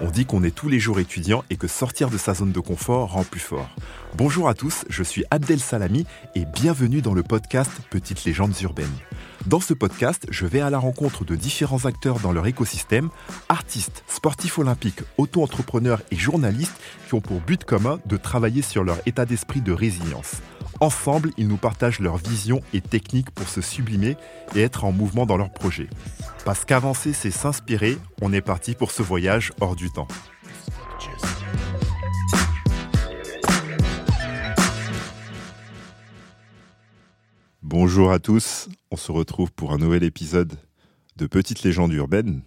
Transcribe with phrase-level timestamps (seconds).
[0.00, 2.60] On dit qu'on est tous les jours étudiant et que sortir de sa zone de
[2.60, 3.68] confort rend plus fort.
[4.16, 8.86] Bonjour à tous, je suis Abdel Salami et bienvenue dans le podcast Petites légendes urbaines.
[9.46, 13.10] Dans ce podcast, je vais à la rencontre de différents acteurs dans leur écosystème,
[13.48, 18.98] artistes, sportifs olympiques, auto-entrepreneurs et journalistes qui ont pour but commun de travailler sur leur
[19.06, 20.42] état d'esprit de résilience.
[20.82, 24.16] Ensemble, ils nous partagent leur vision et techniques pour se sublimer
[24.56, 25.88] et être en mouvement dans leurs projets.
[26.44, 30.08] Parce qu'avancer, c'est s'inspirer, on est parti pour ce voyage hors du temps.
[37.62, 40.58] Bonjour à tous, on se retrouve pour un nouvel épisode
[41.14, 42.42] de Petites légendes urbaines.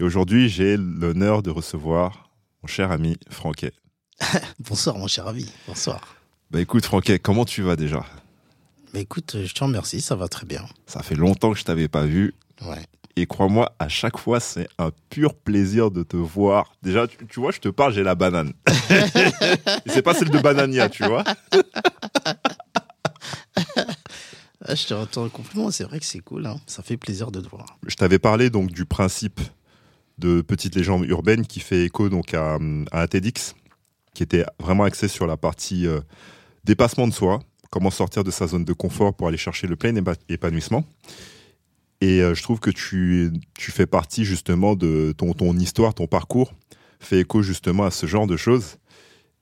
[0.00, 3.70] Et aujourd'hui, j'ai l'honneur de recevoir mon cher ami Franquet.
[4.58, 6.21] bonsoir mon cher ami, bonsoir.
[6.52, 8.04] Bah écoute Franquet, comment tu vas déjà?
[8.92, 10.66] Bah écoute, je te remercie, ça va très bien.
[10.86, 12.34] Ça fait longtemps que je t'avais pas vu.
[12.60, 12.84] Ouais.
[13.16, 16.74] Et crois-moi, à chaque fois, c'est un pur plaisir de te voir.
[16.82, 18.52] Déjà, tu, tu vois, je te parle, j'ai la banane.
[19.86, 21.24] C'est pas celle de Banania, tu vois.
[24.64, 26.56] Ah, je te retourne le compliment, c'est vrai que c'est cool, hein.
[26.68, 27.78] ça fait plaisir de te voir.
[27.84, 29.40] Je t'avais parlé donc du principe
[30.18, 32.58] de Petite légende urbaine qui fait écho donc à,
[32.92, 33.56] à TEDx,
[34.14, 35.98] qui était vraiment axé sur la partie euh,
[36.64, 39.92] dépassement de soi, comment sortir de sa zone de confort pour aller chercher le plein
[39.94, 40.84] épa- épanouissement.
[42.00, 46.06] Et euh, je trouve que tu, tu fais partie justement de ton, ton histoire, ton
[46.06, 46.52] parcours,
[47.00, 48.76] fait écho justement à ce genre de choses.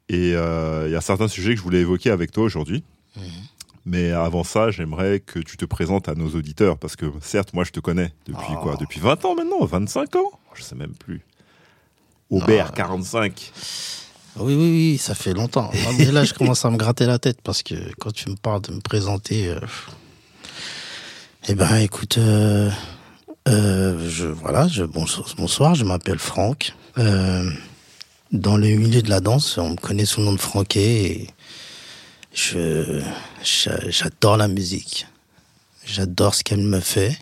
[0.08, 2.82] Et euh, il y a certains sujets que je voulais évoquer avec toi aujourd'hui.
[3.16, 3.22] Mhm.
[3.86, 7.64] Mais avant ça, j'aimerais que tu te présentes à nos auditeurs, parce que certes, moi
[7.64, 8.62] je te connais depuis Oh.
[8.62, 9.64] quoi Depuis 20 ans maintenant?
[9.64, 10.30] 25 ans?
[10.54, 11.22] Je sais même plus.
[12.28, 12.72] Aubert, Non.
[12.72, 13.52] 45.
[14.36, 15.70] Oui, oui, oui, ça fait longtemps.
[15.84, 18.36] Non, mais là, je commence à me gratter la tête parce que quand tu me
[18.36, 19.60] parles de me présenter, euh,
[21.48, 22.70] eh ben, écoute, euh,
[23.48, 26.74] euh, je, voilà, je, bonsoir, bonsoir, je m'appelle Franck.
[26.96, 31.26] Dans le milieu de la danse, on me connaît sous le nom de Franquet et
[32.32, 33.02] je,
[33.42, 35.06] j'a- j'adore la musique.
[35.84, 37.18] J'adore ce qu'elle me fait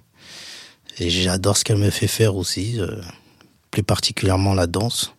[0.98, 2.78] et j'adore ce qu'elle me fait faire aussi,
[3.70, 5.14] plus particulièrement la danse.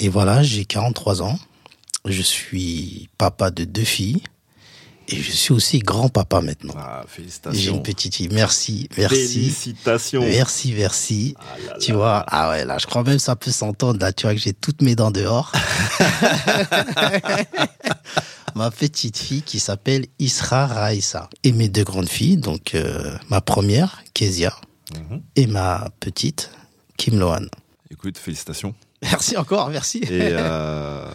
[0.00, 1.38] Et voilà, j'ai 43 ans.
[2.04, 4.22] Je suis papa de deux filles.
[5.08, 6.74] Et je suis aussi grand-papa maintenant.
[6.76, 7.76] Ah, J'ai félicitations.
[7.76, 8.28] une petite fille.
[8.32, 9.16] Merci, merci.
[9.28, 10.20] Félicitations.
[10.22, 11.34] Merci, merci.
[11.38, 11.96] Ah là Tu là.
[11.96, 14.00] vois, ah ouais, là, je crois même que ça peut s'entendre.
[14.00, 15.52] Là, tu vois que j'ai toutes mes dents dehors.
[18.54, 21.28] ma petite fille qui s'appelle Isra Raissa.
[21.44, 24.54] Et mes deux grandes filles, donc euh, ma première, Kezia,
[24.94, 25.22] Mhm.
[25.36, 26.50] et ma petite,
[26.96, 27.46] Kim Lohan.
[27.90, 28.74] Écoute, félicitations.
[29.02, 29.98] Merci encore, merci.
[30.04, 31.06] Et euh,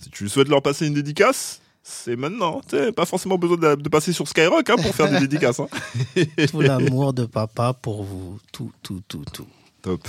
[0.00, 2.60] si tu souhaites leur passer une dédicace, c'est maintenant.
[2.94, 5.60] Pas forcément besoin de, de passer sur Skyrock hein, pour faire des dédicaces.
[5.60, 5.68] hein.
[6.50, 8.38] tout l'amour de papa pour vous.
[8.52, 9.46] Tout, tout, tout, tout.
[9.82, 10.06] Top.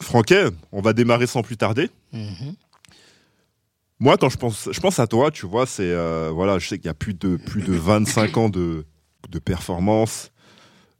[0.00, 1.90] Franquet, on va démarrer sans plus tarder.
[2.12, 2.54] Mhm.
[4.00, 6.78] Moi, quand je pense, je pense à toi, tu vois, c'est euh, voilà, je sais
[6.78, 8.84] qu'il y a plus de plus de 25 ans de
[9.30, 10.30] de performances,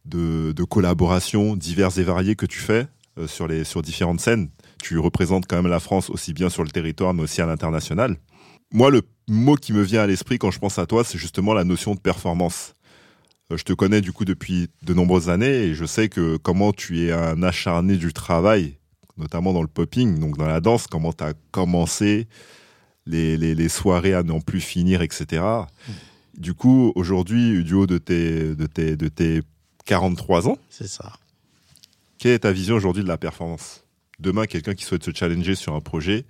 [0.06, 2.86] de, de collaborations diverses et variées que tu fais
[3.18, 4.48] euh, sur les sur différentes scènes.
[4.84, 8.18] Tu représentes quand même la France aussi bien sur le territoire, mais aussi à l'international.
[8.70, 11.54] Moi, le mot qui me vient à l'esprit quand je pense à toi, c'est justement
[11.54, 12.74] la notion de performance.
[13.50, 16.74] Euh, je te connais du coup depuis de nombreuses années et je sais que comment
[16.74, 18.76] tu es un acharné du travail,
[19.16, 22.28] notamment dans le popping, donc dans la danse, comment tu as commencé,
[23.06, 25.42] les, les, les soirées à n'en plus finir, etc.
[26.36, 29.40] Du coup, aujourd'hui, du haut de tes, de, tes, de tes
[29.86, 31.10] 43 ans, C'est ça.
[32.18, 33.83] quelle est ta vision aujourd'hui de la performance?
[34.24, 36.24] Demain, quelqu'un qui souhaite se challenger sur un projet,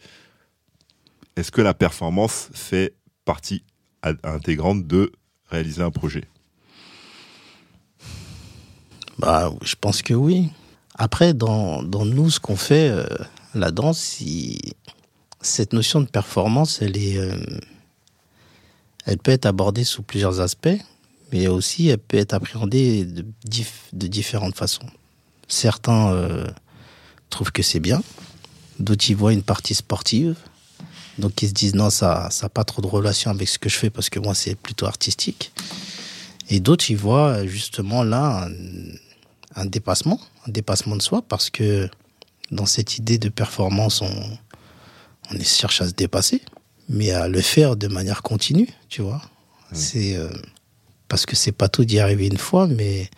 [1.37, 2.93] est-ce que la performance fait
[3.25, 3.63] partie
[4.25, 5.13] intégrante de
[5.49, 6.25] réaliser un projet?
[9.19, 10.51] Bah, je pense que oui.
[10.97, 13.07] Après, dans, dans nous, ce qu'on fait, euh,
[13.55, 14.21] la danse,
[15.41, 17.37] cette notion de performance, elle est, euh,
[19.07, 20.81] elle peut être abordée sous plusieurs aspects,
[21.31, 24.91] mais aussi elle peut être appréhendée de différentes façons.
[25.47, 26.49] Certains euh,
[27.35, 28.03] trouvent que c'est bien,
[28.79, 30.37] d'autres y voient une partie sportive,
[31.19, 33.77] donc ils se disent non, ça n'a pas trop de relation avec ce que je
[33.77, 35.53] fais parce que moi c'est plutôt artistique.
[36.51, 38.51] Et d'autres y voient justement là un,
[39.57, 41.89] un dépassement, un dépassement de soi, parce que
[42.51, 44.39] dans cette idée de performance, on,
[45.31, 46.43] on cherche à se dépasser,
[46.89, 49.23] mais à le faire de manière continue, tu vois.
[49.73, 50.29] C'est euh,
[51.09, 53.11] parce que c'est pas tout d'y arriver une fois, mais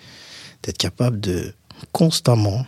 [0.63, 1.53] d'être capable de
[1.93, 2.65] constamment,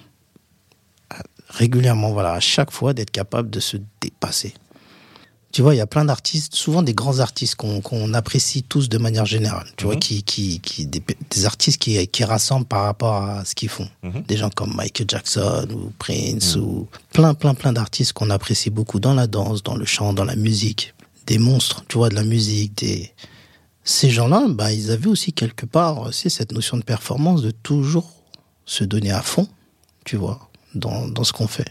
[1.49, 4.55] régulièrement, voilà, à chaque fois, d'être capable de se dépasser.
[5.51, 8.91] Tu vois, il y a plein d'artistes, souvent des grands artistes qu'on qu'on apprécie tous
[8.91, 9.67] de manière générale.
[9.79, 10.01] Tu vois, Mhm.
[10.01, 13.89] qui, qui, qui des, des artistes qui, qui rassemblent par rapport à ce qu'ils font.
[14.03, 14.23] Mhm.
[14.29, 19.01] Des gens comme Michael Jackson ou Prince ou plein, plein, plein d'artistes qu'on apprécie beaucoup
[19.01, 20.93] dans la danse, dans le chant, dans la musique.
[21.27, 22.77] Des monstres, tu vois, de la musique.
[22.79, 23.11] Des...
[23.85, 28.11] Ces gens-là, bah, ils avaient aussi quelque part, c'est cette notion de performance, de toujours
[28.67, 29.49] se donner à fond,
[30.05, 30.48] tu vois,
[30.79, 31.69] dans, dans ce qu'on fait.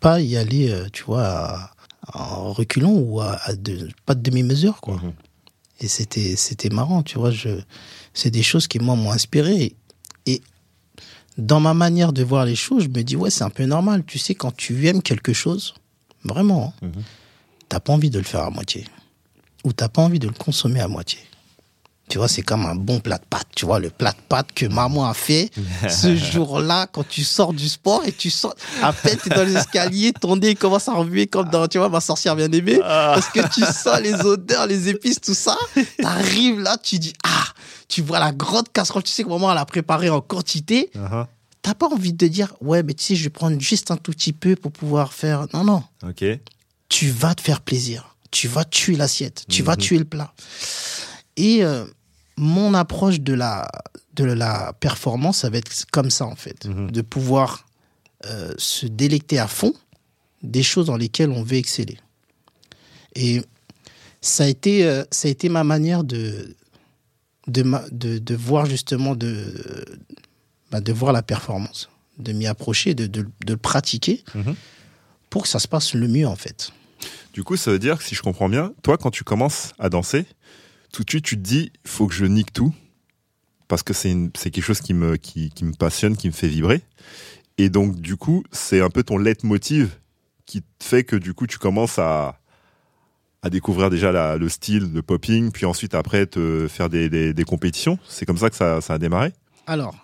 [0.00, 1.70] Pas y aller, euh, tu vois,
[2.12, 4.96] en reculant ou à, à de- pas de demi-mesure, quoi.
[4.96, 5.12] Mhm.
[5.80, 7.30] Et c'était, c'était marrant, tu vois.
[7.30, 7.60] Je,
[8.14, 9.74] c'est des choses qui, moi, m'ont inspiré.
[10.26, 10.42] Et
[11.38, 14.04] dans ma manière de voir les choses, je me dis, ouais, c'est un peu normal.
[14.06, 15.74] Tu sais, quand tu aimes quelque chose,
[16.24, 17.02] vraiment, hein, Mhm.
[17.68, 18.86] t'as pas envie de le faire à moitié.
[19.64, 21.18] Ou t'as pas envie de le consommer à moitié.
[22.12, 23.46] Tu vois, c'est comme un bon plat de pâtes.
[23.56, 25.50] Tu vois, le plat de pâtes que maman a fait
[25.88, 29.56] ce jour-là, quand tu sors du sport et tu sors, à peine t'es dans les
[29.56, 32.78] escaliers, ton nez commence à remuer comme dans, tu vois, ma sorcière bien aimée.
[32.80, 35.56] Parce que tu sens les odeurs, les épices, tout ça.
[35.98, 37.44] T'arrives là, tu dis, ah,
[37.88, 40.90] tu vois la grande casserole, tu sais que maman elle a préparé en quantité.
[40.94, 41.24] Uh-huh.
[41.62, 44.10] T'as pas envie de dire, ouais, mais tu sais, je vais prendre juste un tout
[44.12, 45.46] petit peu pour pouvoir faire.
[45.54, 46.22] Non, non Ok.
[46.90, 48.16] tu vas te faire plaisir.
[48.30, 49.46] Tu vas tuer l'assiette.
[49.48, 49.78] Tu vas Mhm.
[49.78, 50.34] tuer le plat.
[51.38, 51.86] Et euh,
[52.36, 53.68] mon approche de la,
[54.14, 56.64] de la performance, ça va être comme ça, en fait.
[56.66, 56.90] Mhm.
[56.90, 57.66] De pouvoir
[58.26, 59.74] euh, se délecter à fond
[60.42, 61.98] des choses dans lesquelles on veut exceller.
[63.14, 63.42] Et
[64.20, 66.56] ça a été, euh, ça a été ma manière de,
[67.46, 69.54] de, ma- de, de voir justement, de,
[70.70, 71.88] bah, de voir la performance,
[72.18, 74.54] de m'y approcher, de, de, de le pratiquer Mhm.
[75.30, 76.70] pour que ça se passe le mieux, en fait.
[77.34, 79.88] Du coup, ça veut dire que si je comprends bien, toi, quand tu commences à
[79.88, 80.26] danser,
[80.92, 82.72] tout de suite, tu te dis, faut que je nique tout,
[83.66, 86.82] parce que c'est quelque chose qui me, qui, me passionne, qui me fait vibrer.
[87.58, 89.98] Et donc, du coup, c'est un peu ton leitmotiv
[90.44, 92.38] qui fait que, du coup, tu commences à,
[93.42, 97.98] à découvrir déjà le style, le popping, puis ensuite, après, te faire des, des, compétitions.
[98.06, 99.32] C'est comme ça que ça, ça a démarré?
[99.66, 99.94] Alors,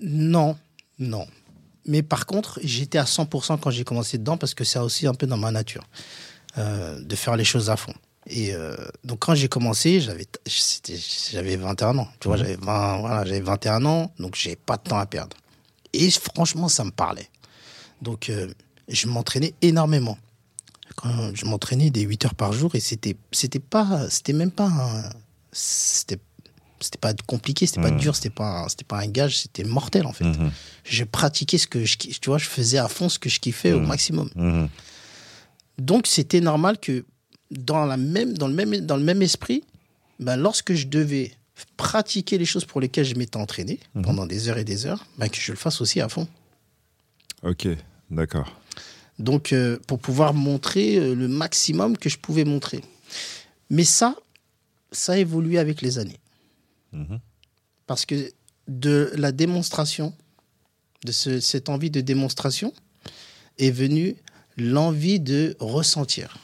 [0.00, 0.58] non,
[0.98, 1.26] non.
[1.86, 5.14] Mais par contre, j'étais à 100% quand j'ai commencé dedans parce que c'est aussi un
[5.14, 5.84] peu dans ma nature
[6.58, 7.94] euh, de faire les choses à fond.
[8.28, 10.26] Et euh, donc quand j'ai commencé, j'avais
[11.32, 12.08] j'avais 21 ans.
[12.20, 15.36] Tu vois, j'avais 20 voilà, j'avais 21 ans, donc j'ai pas de temps à perdre.
[15.92, 17.28] Et franchement, ça me parlait.
[18.00, 18.48] Donc euh,
[18.88, 20.18] je m'entraînais énormément.
[20.96, 24.70] Quand je m'entraînais des 8 heures par jour et c'était c'était pas c'était même pas
[25.50, 26.18] c'était
[26.80, 27.98] c'était pas compliqué, c'était pas Mhm.
[27.98, 30.24] dur, c'était pas c'était pas un gage, c'était mortel en fait.
[30.84, 33.72] Je pratiquais ce que je tu vois, je faisais à fond ce que je kiffais
[33.72, 33.86] au Mhm.
[33.86, 34.30] maximum.
[34.36, 34.68] Mhm.
[35.78, 37.04] Donc c'était normal que
[37.52, 39.62] dans la même dans le même dans le même esprit,
[40.20, 41.32] ben, lorsque je devais
[41.76, 44.02] pratiquer les choses pour lesquelles je m'étais entraîné Mhm.
[44.02, 46.26] pendant des heures et des heures, ben, que je le fasse aussi à fond.
[47.42, 47.68] Ok,
[48.10, 48.50] d'accord.
[49.18, 52.80] Donc, euh, pour pouvoir montrer euh, le maximum que je pouvais montrer.
[53.70, 54.16] Mais ça,
[54.90, 56.18] ça a évolué avec les années.
[56.92, 57.20] Mhm.
[57.86, 58.32] Parce que
[58.68, 60.14] de la démonstration,
[61.04, 62.72] de ce- cette envie de démonstration,
[63.58, 64.16] est venue
[64.56, 66.38] l'envie de ressentir.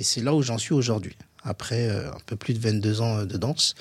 [0.00, 1.14] Et c'est là où j'en suis aujourd'hui.
[1.44, 3.74] Après euh, un peu plus de 22 ans euh, de danse,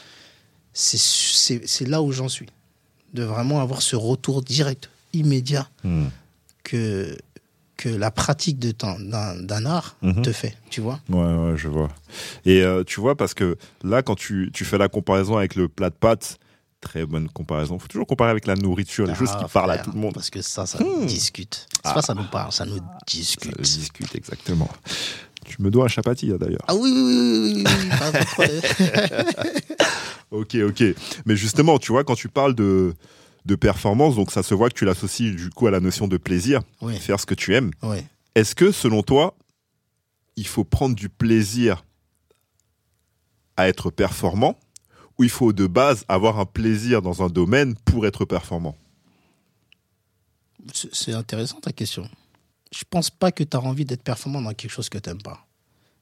[0.73, 2.47] c'est- là où j'en suis.
[3.13, 6.09] De vraiment avoir ce retour direct, immédiat Mhm.
[6.63, 7.17] que,
[7.77, 10.21] que la pratique d'un art Mhm.
[10.21, 10.99] te fait, tu vois.
[11.09, 11.87] Ouais, ouais, je vois.
[12.45, 15.67] Et euh, tu vois, parce que là, quand tu, tu fais la comparaison avec le
[15.69, 16.37] plat de pâtes,
[16.81, 17.77] très bonne comparaison.
[17.77, 20.13] faut toujours comparer avec la nourriture, les choses qui Ah, parlent à tout le monde.
[20.13, 21.05] Parce que ça, ça Hmm.
[21.07, 21.67] discute.
[21.73, 21.93] C'est Ah.
[21.93, 23.59] pas ça nous parle, ça nous Ça discute.
[23.61, 24.69] discute, exactement.
[25.49, 26.63] Tu me dois un chapati, hein, d'ailleurs.
[26.67, 28.45] Ah oui, oui, oui, oui.
[30.31, 30.83] Ok, ok.
[31.25, 32.93] Mais justement, tu vois, quand tu parles de,
[33.45, 36.17] de performance, donc ça se voit que tu l'associes du coup à la notion de
[36.17, 37.71] plaisir, Oui, faire ce que tu aimes.
[37.83, 37.97] oui.
[38.35, 39.35] Est-ce que, selon toi,
[40.35, 41.83] il faut prendre du plaisir
[43.57, 44.57] à être performant
[45.17, 48.77] ou il faut de base avoir un plaisir dans un domaine pour être performant?
[50.93, 52.07] C'est intéressant ta question.
[52.71, 55.21] Je pense pas que tu as envie d'être performant dans quelque chose que tu n'aimes
[55.21, 55.45] pas.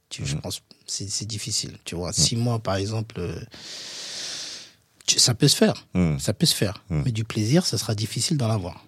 [0.09, 0.41] Tu, Je Mhm.
[0.41, 1.77] pense c'est c'est difficile.
[1.85, 3.39] Tu vois, si moi, par exemple, euh,
[5.05, 5.85] tu- ça peut se faire.
[5.93, 6.17] Hmm.
[6.19, 6.83] Ça peut se faire.
[6.89, 8.83] Mais du plaisir, ça sera difficile d'en avoir.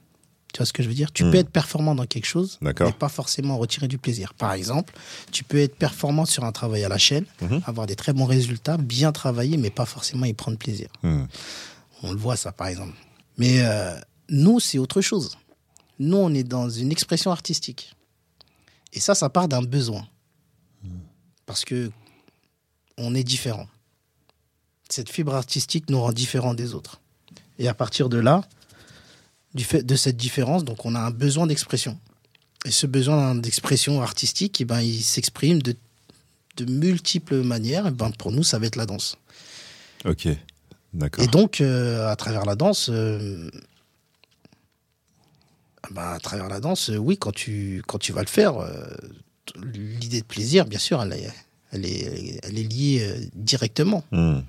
[0.54, 1.12] Tu vois ce que je veux dire?
[1.12, 4.34] Tu peux être performant dans quelque chose, mais pas forcément retirer du plaisir.
[4.34, 4.94] Par exemple,
[5.32, 7.62] tu peux être performant sur un travail à la chaîne, Mhm.
[7.66, 10.90] avoir des très bons résultats, bien travailler, mais pas forcément y prendre plaisir.
[11.04, 12.94] On le voit ça, par exemple.
[13.38, 13.96] Mais euh,
[14.30, 15.38] nous, c'est autre chose.
[16.00, 17.96] Nous, on est dans une expression artistique.
[18.94, 20.08] Et ça, ça part d'un besoin.
[21.46, 21.92] Parce que
[22.98, 23.68] on est différent.
[24.90, 27.02] Cette fibre artistique nous rend différents des autres.
[27.58, 28.42] Et à partir de là,
[29.54, 31.98] du fait de cette différence, donc on a un besoin d'expression.
[32.66, 35.76] Et ce besoin d'expression artistique, eh ben, il s'exprime de,
[36.58, 37.88] de multiples manières.
[37.88, 39.18] Et ben, pour nous, ça va être la danse.
[40.06, 40.28] Ok,
[40.94, 41.24] d'accord.
[41.24, 43.50] Et donc, euh, à travers la danse, euh,
[45.92, 48.86] bah, à travers la danse, euh, oui, quand tu, quand tu vas le faire, euh,
[49.64, 51.30] l'idée de plaisir, bien sûr, elle est,
[51.72, 54.04] elle est, elle est liée euh, directement.
[54.12, 54.40] Hmm,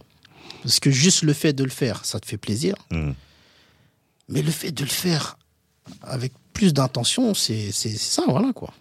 [0.63, 2.75] Parce que juste le fait de le faire, ça te fait plaisir.
[2.91, 3.13] hmm.
[4.29, 5.39] Mais le fait de le faire
[6.03, 8.73] avec plus d'intention, c'est ça, voilà quoi.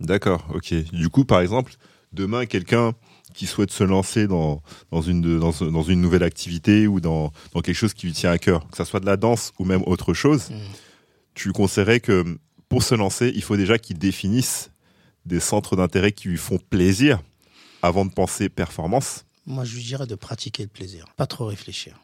[0.00, 0.74] D'accord, ok.
[0.92, 1.74] Du coup, par exemple,
[2.12, 2.92] demain, quelqu'un
[3.34, 7.60] qui souhaite se lancer dans, dans, une, dans, dans une nouvelle activité ou dans, dans
[7.62, 9.82] quelque chose qui lui tient à cœur, que ça soit de la danse ou même
[9.86, 10.54] autre chose, Mm.
[11.38, 14.70] Tu conseillerais que pour se lancer, il faut déjà qu'il définisse
[15.24, 17.20] des centres d'intérêt qui lui font plaisir
[17.82, 19.24] avant de penser performance?
[19.46, 21.98] Moi, je lui dirais de pratiquer le plaisir, pas trop réfléchir.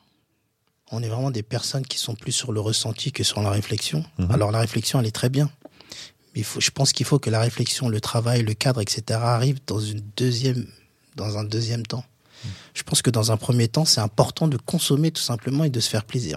[0.91, 4.05] On est vraiment des personnes qui sont plus sur le ressenti que sur la réflexion.
[4.19, 4.31] Mhm.
[4.31, 5.51] Alors la réflexion, elle est très bien.
[6.35, 9.03] Mais il faut, je pense qu'il faut que la réflexion, le travail, le cadre, etc.
[9.21, 10.67] arrivent dans une deuxième,
[11.17, 12.05] dans un deuxième temps.
[12.75, 15.81] Je pense que dans un premier temps, c'est important de consommer tout simplement et de
[15.81, 16.37] se faire plaisir.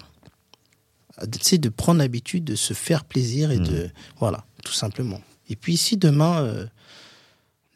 [1.41, 5.19] Sais, de prendre l'habitude de se faire plaisir et de, voilà, tout simplement.
[5.49, 6.65] Et puis si demain, euh,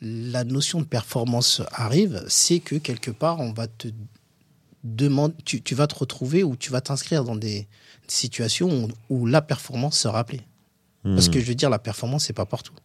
[0.02, 3.88] la notion de performance arrive, c'est que quelque part, on va te
[4.84, 7.68] demander, tu, tu vas te retrouver ou tu vas t'inscrire dans des
[8.08, 10.42] situations où, où la performance sera appelée.
[11.04, 11.32] Parce Hmm.
[11.32, 12.76] que je veux dire, la performance, c'est pas partout.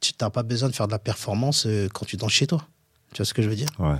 [0.00, 2.66] Tu n'as pas besoin de faire de la performance euh, quand tu danses chez toi.
[3.12, 3.68] Tu vois ce que je veux dire?
[3.78, 3.96] Ouais.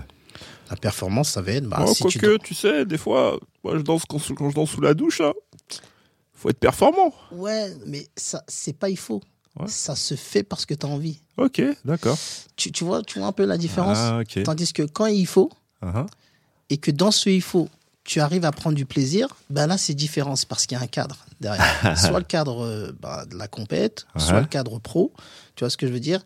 [0.70, 1.66] La performance, ça va être.
[1.66, 4.54] Bah, Oh, si tu quoique, tu sais, des fois, moi, je danse quand, quand je
[4.54, 5.32] danse sous la douche, là.
[6.38, 7.12] Faut être performant.
[7.32, 9.20] Ouais, mais ça, c'est pas il faut.
[9.58, 9.66] Ouais.
[9.66, 11.20] Ça se fait parce que tu as envie.
[11.36, 12.16] Ok, d'accord.
[12.54, 14.20] Tu, tu vois, tu vois un peu la différence Ah.
[14.44, 15.50] Tandis que quand il faut,
[15.82, 16.06] Uh-huh.
[16.70, 17.68] et que dans ce il faut,
[18.02, 20.34] tu arrives à prendre du plaisir, ben là, c'est différent.
[20.36, 21.96] C'est parce qu'il y a un cadre derrière.
[21.98, 25.12] soit le cadre euh, bah, de la compète, soit le cadre pro.
[25.54, 26.24] Tu vois ce que je veux dire?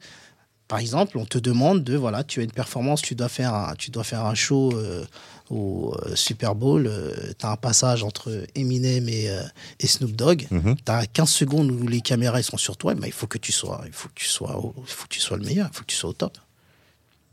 [0.73, 3.75] Par exemple, on te demande de, voilà, tu as une performance, tu dois faire un,
[3.75, 5.05] tu dois faire un show euh,
[5.51, 6.91] au euh, Super Bowl,
[7.39, 9.43] tu as un passage entre Eminem et, euh,
[9.81, 10.47] et Snoop Dogg.
[10.51, 10.77] Mhm.
[10.77, 13.53] Tu as 15 secondes où les caméras sont sur toi, ben, il faut que tu
[13.53, 15.77] sois, il faut que tu sois, au- il faut que tu sois le meilleur, il
[15.77, 16.39] faut que tu sois au top.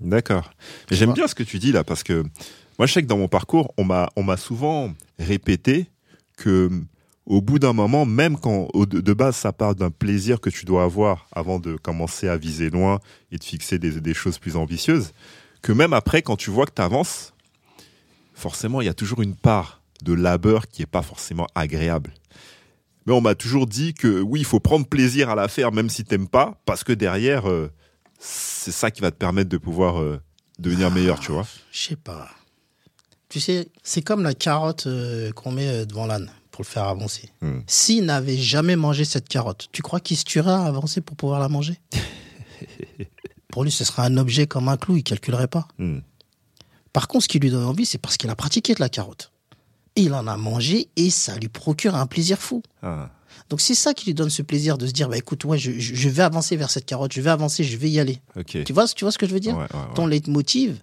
[0.02, 0.52] D'accord.
[0.92, 2.24] Mais j'aime bien ce que tu dis là parce que
[2.78, 5.88] moi je sais que dans mon parcours, on m'a on m'a souvent répété
[6.36, 6.70] que
[7.30, 10.84] au bout d'un moment, même quand de base ça part d'un plaisir que tu dois
[10.84, 13.00] avoir avant de commencer à viser loin
[13.32, 15.12] et de fixer des, choses plus ambitieuses,
[15.62, 17.34] que même après quand tu vois que tu avances,
[18.34, 22.14] forcément il y a toujours une part de labeur qui est pas forcément agréable.
[23.06, 25.90] Mais on m'a toujours dit que oui, il faut prendre plaisir à la faire même
[25.90, 27.72] si t'aimes pas parce que derrière euh,
[28.18, 30.20] c'est ça qui va te permettre de pouvoir euh,
[30.58, 31.46] devenir meilleur, tu vois.
[31.72, 32.28] Je sais pas.
[33.30, 37.30] Tu sais, c'est comme la carotte euh, qu'on met devant l'âne pour le faire avancer.
[37.42, 37.62] Hmm.
[37.68, 41.40] S'il n'avait jamais mangé cette carotte, tu crois qu'il se tuerait à avancer pour pouvoir
[41.40, 41.80] la manger?
[43.48, 45.70] Pour lui, ce serait un objet comme un clou, il calculerait pas.
[45.80, 46.00] Hmm.
[46.92, 49.32] Par contre, ce qui lui donne envie, c'est parce qu'il a pratiqué de la carotte.
[49.96, 52.62] Il en a mangé et ça lui procure un plaisir fou.
[52.84, 53.10] Ah.
[53.50, 56.10] Donc c'est ça qui lui donne ce plaisir de se dire, bah écoute, ouais, je,
[56.10, 58.22] vais avancer vers cette carotte, je vais avancer, je vais y aller.
[58.46, 59.58] Tu vois, tu vois ce que je veux dire?
[59.58, 59.94] Ouais, ouais, ouais.
[59.96, 60.82] ton leitmotiv,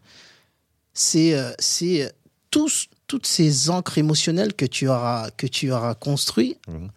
[0.95, 2.09] c'est euh, c'est euh,
[2.51, 6.91] tous toutes ces encres émotionnelles que tu auras que tu auras construit Mhm.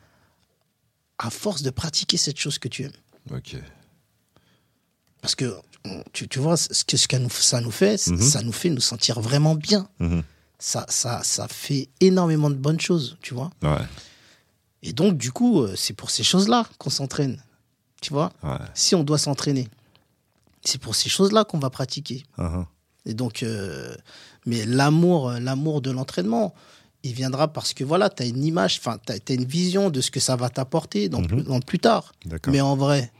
[1.18, 2.92] à force de pratiquer cette chose que tu aimes.
[3.32, 3.56] Ok.
[5.22, 5.56] Parce que
[6.14, 8.22] tu, tu vois ce que ce que nous, ça nous fait, Mhm.
[8.22, 9.88] ça nous fait nous sentir vraiment bien.
[10.00, 10.24] Mhm.
[10.58, 13.50] Ça ça ça fait énormément de bonnes choses, tu vois.
[13.62, 13.86] Ouais.
[14.82, 17.42] Et donc du coup, euh, c'est pour ces choses-là qu'on s'entraîne.
[18.02, 18.58] Tu vois Ouais.
[18.74, 19.68] Si on doit s'entraîner,
[20.64, 22.24] c'est pour ces choses-là qu'on va pratiquer.
[22.38, 22.66] Uh-huh.
[23.10, 23.96] Et donc, euh,
[24.46, 26.54] mais l'amour, euh, l'amour de l'entraînement,
[27.04, 30.00] il viendra parce que voilà, tu as une image, enfin, tu as, une vision de
[30.02, 31.28] ce que ça va t'apporter dans, Mhm.
[31.28, 32.14] plus, dans plus tard.
[32.48, 33.12] Mais en vrai,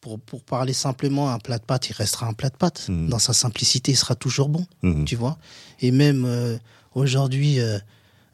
[0.00, 2.86] pour, pour parler simplement, un plat de pâtes, il restera un plat de pâtes.
[2.88, 3.08] Mhm.
[3.08, 5.04] Dans sa simplicité, il sera toujours bon, Mhm.
[5.06, 5.38] tu vois.
[5.80, 6.56] Et même euh,
[6.94, 7.78] aujourd'hui, euh,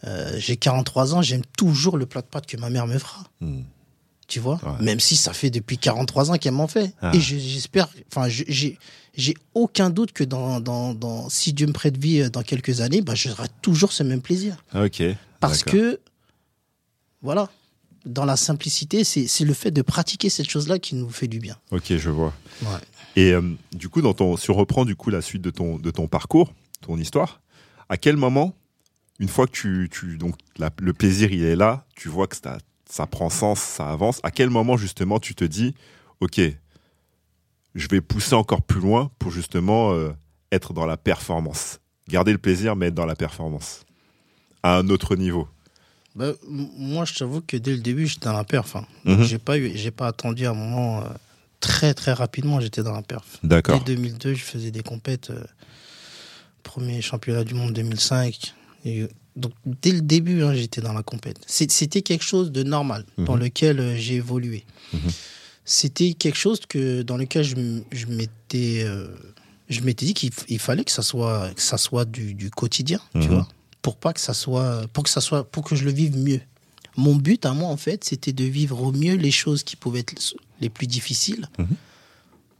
[0.04, 3.24] euh, j'ai 43 ans, j'aime toujours le plat de pâtes que ma mère me fera.
[4.26, 4.84] Tu vois Ouais.
[4.84, 6.92] Même si ça fait depuis 43 ans qu'elle m'en fait.
[7.02, 7.10] Ah.
[7.14, 8.78] Et je- j'espère, enfin, j'ai,
[9.16, 12.80] j'ai aucun doute que dans, dans, dans, si Dieu me prête vie euh, dans quelques
[12.80, 14.56] années, bah, j'aurai toujours ce même plaisir.
[14.74, 15.02] Ok.
[15.40, 15.98] Parce que,
[17.22, 17.50] voilà,
[18.04, 21.38] dans la simplicité, c'est, c'est le fait de pratiquer cette chose-là qui nous fait du
[21.38, 21.56] bien.
[21.70, 22.32] Ok, je vois.
[22.62, 22.68] Ouais.
[23.16, 25.78] Et euh, du coup, dans ton, si on reprend du coup la suite de ton,
[25.78, 27.40] de ton parcours, ton histoire,
[27.88, 28.54] à quel moment,
[29.18, 32.36] une fois que tu, tu donc la- le plaisir il est là, tu vois que
[32.36, 34.20] ça, ça prend sens, ça avance.
[34.22, 35.74] À quel moment justement tu te dis,
[36.20, 36.40] ok,
[37.74, 40.10] je vais pousser encore plus loin pour justement euh,
[40.52, 43.84] être dans la performance, garder le plaisir mais être dans la performance
[44.62, 45.48] à un autre niveau.
[46.16, 48.74] Bah, moi, je t'avoue que dès le début, j'étais dans la perf.
[48.74, 48.84] Hein.
[49.04, 49.22] Mhm.
[49.22, 51.08] J'ai pas eu, j'ai pas attendu un moment euh,
[51.60, 52.60] très très rapidement.
[52.60, 53.38] J'étais dans la perf.
[53.44, 53.78] D'accord.
[53.78, 55.30] Dès 2002, je faisais des compètes.
[55.30, 55.44] euh,
[56.62, 58.54] premier championnat du monde 2005.
[58.84, 61.38] Et, euh, donc dès le début, hein, j'étais dans la compète.
[61.46, 63.40] C'était quelque chose de normal dans Mhm.
[63.42, 64.64] lequel j'ai évolué.
[64.92, 65.00] Mhm.
[65.64, 67.54] C'était quelque chose que dans lequel je,
[67.92, 69.08] je m'étais, euh,
[69.68, 73.18] je m'étais dit qu'il fallait que ça soit, que ça soit du, du quotidien, tu
[73.20, 73.26] Mhm.
[73.28, 73.48] vois,
[73.82, 76.40] pour pas que ça soit, pour que ça soit, pour que je le vive mieux.
[76.96, 80.00] Mon but à moi, en fait, c'était de vivre au mieux les choses qui pouvaient
[80.00, 81.68] être les plus difficiles, Mhm.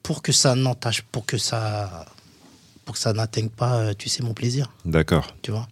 [0.02, 2.06] pour que ça n'entache, pour que ça,
[2.84, 5.34] pour que ça n'atteigne pas, euh, tu sais, mon plaisir, D'accord.
[5.42, 5.68] tu vois.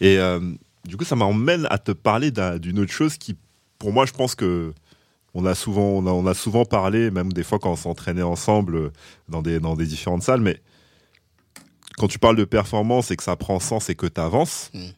[0.00, 0.40] Et euh,
[0.86, 3.34] du coup, ça m'emmène à te parler d'un- d'une autre chose qui,
[3.78, 4.72] pour moi, je pense que
[5.40, 8.22] on a souvent, on a, on a souvent parlé, même des fois quand on s'entraînait
[8.22, 8.92] ensemble euh,
[9.28, 10.60] dans des, dans des différentes salles, mais
[11.96, 14.88] quand tu parles de performance et que ça prend sens et que tu avances, Mm.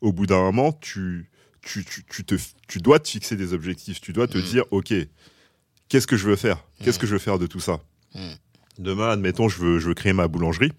[0.00, 1.30] au bout d'un moment, tu,
[1.62, 2.34] tu, tu, tu te,
[2.68, 4.00] tu dois te fixer des objectifs.
[4.00, 4.42] Tu dois te Mm.
[4.42, 4.92] dire, OK,
[5.88, 6.64] qu'est-ce que je veux faire?
[6.82, 7.00] Qu'est-ce Mm.
[7.00, 7.80] que je veux faire de tout ça?
[8.78, 10.72] Demain, admettons, je veux, je veux créer ma boulangerie.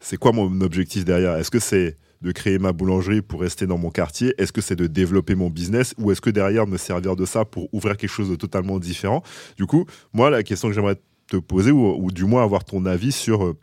[0.00, 1.36] C'est quoi mon objectif derrière?
[1.36, 4.76] Est-ce que c'est de créer ma boulangerie pour rester dans mon quartier Est-ce que c'est
[4.76, 8.10] de développer mon business Ou est-ce que derrière me servir de ça pour ouvrir quelque
[8.10, 9.22] chose de totalement différent?
[9.58, 13.12] Du coup, moi, la question que j'aimerais te poser, ou, du moins avoir ton avis
[13.12, 13.58] sur euh,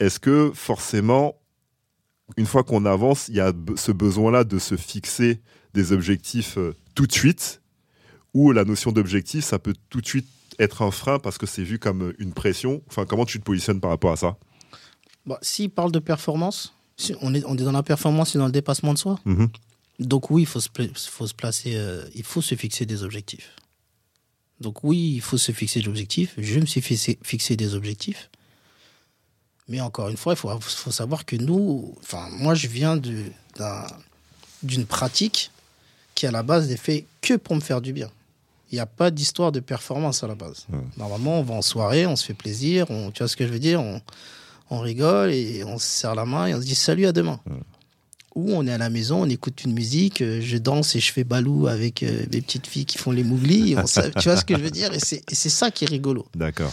[0.00, 1.36] est-ce que forcément,
[2.36, 5.40] une fois qu'on avance, il y a ce besoin-là de se fixer
[5.72, 7.62] des objectifs euh, tout de suite
[8.34, 10.26] Ou la notion d'objectif, ça peut tout de suite
[10.58, 12.82] être un frein parce que c'est vu comme euh, une pression?
[12.88, 14.36] Enfin, comment tu te positionnes par rapport à ça?
[15.26, 18.46] Bah, S'il parle de performance, si on, est, on est dans la performance et dans
[18.46, 19.18] le dépassement de soi.
[19.24, 19.48] Mhm.
[20.00, 23.02] Donc oui, il faut se, pla- faut se placer, euh, il faut se fixer des
[23.02, 23.52] objectifs.
[24.60, 26.34] Donc oui, il faut se fixer des objectifs.
[26.36, 28.28] Je me suis fixé, fixé des objectifs.
[29.68, 34.86] Mais encore une fois, il faut, faut savoir que nous, enfin moi je viens d'une
[34.86, 35.50] pratique
[36.14, 38.10] qui à la base n'est fait que pour me faire du bien.
[38.70, 40.66] Il n'y a pas d'histoire de performance à la base.
[40.96, 43.52] Normalement, on va en soirée, on se fait plaisir, on, tu vois ce que je
[43.52, 44.00] veux dire on,
[44.70, 47.40] on rigole et on se serre la main et on se dit salut à demain.
[48.34, 51.12] Ou on est à la maison, on écoute une musique, euh, je danse et je
[51.12, 53.74] fais balou avec euh, les petites filles qui font les mouglis.
[53.76, 53.82] on
[54.20, 54.92] tu vois ce que je veux dire?
[54.92, 56.26] Et c'est et c'est ça qui est rigolo.
[56.34, 56.72] D'accord.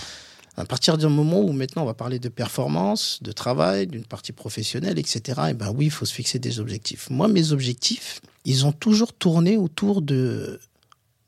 [0.58, 4.32] À partir du moment où maintenant on va parler de performance, de travail, d'une partie
[4.32, 7.10] professionnelle, etc., et ben oui, il faut se fixer des objectifs.
[7.10, 10.62] Moi, mes objectifs, ils ont toujours tourné autour de,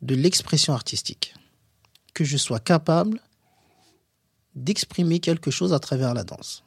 [0.02, 1.34] de l'expression artistique.
[2.14, 3.20] Que je sois capable
[4.58, 6.64] d'exprimer quelque chose à travers la danse.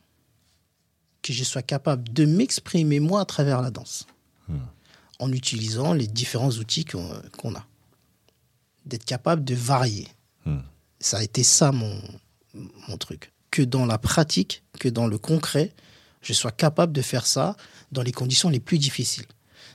[1.23, 4.07] Que je sois capable de m'exprimer moi à travers la danse.
[5.19, 7.67] En utilisant les différents outils qu'on qu'on a.
[8.87, 10.09] D'être capable de varier.
[10.47, 10.61] Hmm.
[10.99, 12.01] Ça a été ça mon,
[12.89, 13.33] mon truc.
[13.51, 15.73] Que dans la pratique, que dans le concret,
[16.23, 17.57] je sois capable de faire ça
[17.93, 19.27] dans les conditions les plus difficiles.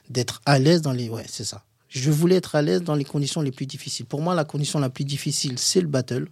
[0.10, 1.10] D'être à l'aise dans les...
[1.10, 1.63] Ouais, c'est ça.
[1.89, 4.06] Je voulais être à l'aise dans les conditions les plus difficiles.
[4.06, 6.28] Pour moi, la condition la plus difficile, c'est le battle.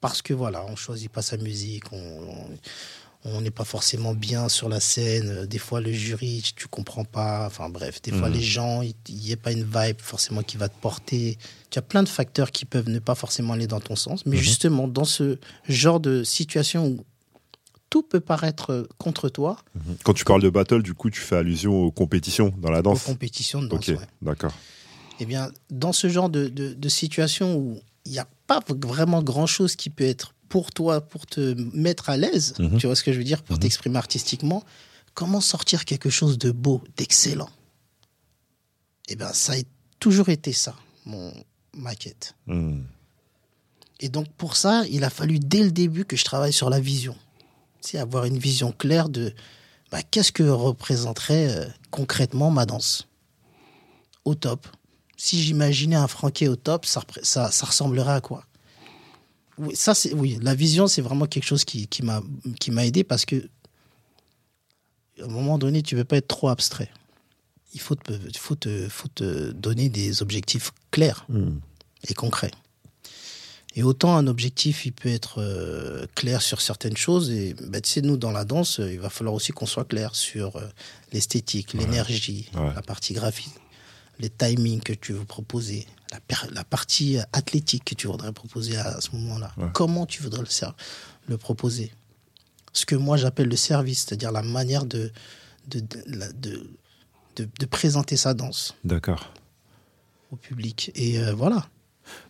[0.00, 4.80] Parce que voilà, on choisit pas sa musique, on- n'est pas forcément bien sur la
[4.80, 5.44] scène.
[5.44, 7.46] Des fois, le jury, tu comprends pas.
[7.46, 8.34] Enfin bref, des fois, Mhm.
[8.34, 11.36] les gens, il n'y a pas une vibe forcément qui va te porter.
[11.68, 14.24] Tu as plein de facteurs qui peuvent ne pas forcément aller dans ton sens.
[14.24, 14.42] Mais Mhm.
[14.42, 17.04] justement, dans ce genre de situation où
[17.90, 19.58] tout peut paraître contre toi,
[20.04, 22.82] Quand tu parles de battle, du coup, tu fais allusion aux compétitions dans la aux
[22.82, 23.02] danse.
[23.04, 24.06] compétitions de danse, Ok, ouais.
[24.22, 24.52] d'accord.
[25.18, 29.22] Eh bien, dans ce genre de, de, de situation où il n'y a pas vraiment
[29.22, 32.78] grand-chose qui peut être pour toi, pour te mettre à l'aise, Mhm.
[32.78, 33.62] tu vois ce que je veux dire, pour Mhm.
[33.62, 34.64] t'exprimer artistiquement,
[35.14, 37.50] comment sortir quelque chose de beau, d'excellent?
[39.08, 39.56] Eh bien, ça a
[39.98, 41.32] toujours été ça, mon,
[41.74, 42.34] ma quête.
[42.46, 42.82] Hmm.
[44.00, 46.80] Et donc, pour ça, il a fallu dès le début que je travaille sur la
[46.80, 47.16] vision.
[47.80, 49.32] C'est avoir une vision claire de
[49.90, 53.06] bah, qu'est-ce que représenterait euh, concrètement ma danse?
[54.24, 54.66] Au top.
[55.22, 58.46] Si j'imaginais un Franquet au top, ça, repré- ça, ça ressemblerait à quoi?
[59.58, 62.22] Oui, ça, c'est, oui, la vision, c'est vraiment quelque chose qui, qui, m'a,
[62.58, 63.36] qui m'a aidé parce que
[65.20, 66.88] à un moment donné, tu ne veux pas être trop abstrait.
[67.74, 71.58] Il faut te, faut te, faut te donner des objectifs clairs Hmm.
[72.08, 72.50] et concret.
[73.76, 77.90] Et autant un objectif, il peut être euh, clair sur certaines choses, et bah, tu
[77.90, 80.66] sais, nous, dans la danse, euh, il va falloir aussi qu'on soit clair sur euh,
[81.12, 82.72] l'esthétique, l'énergie, Ouais.
[82.74, 83.52] la partie graphique,
[84.20, 86.18] les timings que tu veux proposer, la,
[86.52, 89.52] la partie athlétique que tu voudrais proposer à, à ce moment-là.
[89.56, 89.68] Ouais.
[89.72, 90.48] Comment tu voudrais le,
[91.26, 91.92] le proposer?
[92.72, 95.10] Ce que moi, j'appelle le service, c'est-à-dire la manière de,
[95.66, 96.02] de, de,
[96.32, 96.70] de,
[97.36, 99.32] de- de présenter sa danse D'accord.
[100.30, 100.92] au public.
[100.94, 101.68] Et euh, voilà.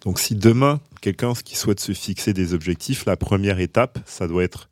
[0.02, 4.44] Donc, si demain, quelqu'un qui souhaite se fixer des objectifs, la première étape, ça doit
[4.44, 4.68] être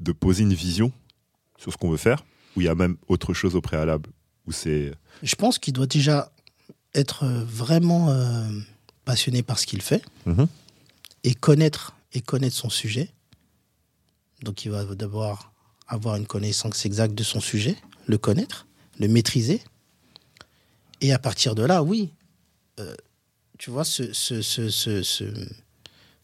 [0.00, 0.92] de poser une vision
[1.58, 2.24] sur ce qu'on veut faire,
[2.56, 4.08] ou il y a même autre chose au préalable
[4.46, 4.92] Ou c'est.
[5.22, 6.32] Je pense qu'il doit déjà
[6.94, 8.48] être vraiment euh,
[9.04, 10.46] passionné par ce qu'il fait Mhm.
[11.24, 13.08] et connaître et connaître son sujet.
[14.42, 15.52] Donc il va d'abord
[15.86, 17.76] avoir une connaissance exacte de son sujet,
[18.06, 18.66] le connaître,
[18.98, 19.60] le maîtriser.
[21.00, 22.10] Et à partir de là, oui,
[22.78, 22.94] euh,
[23.58, 23.84] tu vois,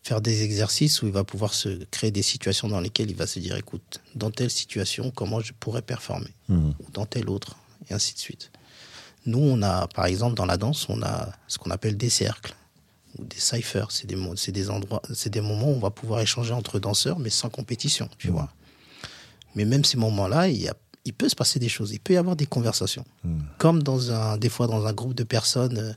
[0.02, 3.26] faire des exercices où il va pouvoir se créer des situations dans lesquelles il va
[3.26, 6.74] se dire, écoute, dans telle situation, comment je pourrais performer Mhm.
[6.81, 7.57] ou dans telle autre,
[7.90, 8.50] et ainsi de suite.
[9.27, 12.55] Nous, on a, par exemple, dans la danse, on a ce qu'on appelle des cercles
[13.19, 13.91] ou des cyphers.
[13.91, 17.19] C'est des, c'est des endroits, c'est des moments où on va pouvoir échanger entre danseurs,
[17.19, 18.51] mais sans compétition, tu vois.
[19.55, 22.12] Mais même ces moments-là, il, y a- il peut se passer des choses, il peut
[22.15, 23.05] y avoir des conversations.
[23.59, 25.93] Comme dans un, des fois dans un groupe de personnes, euh,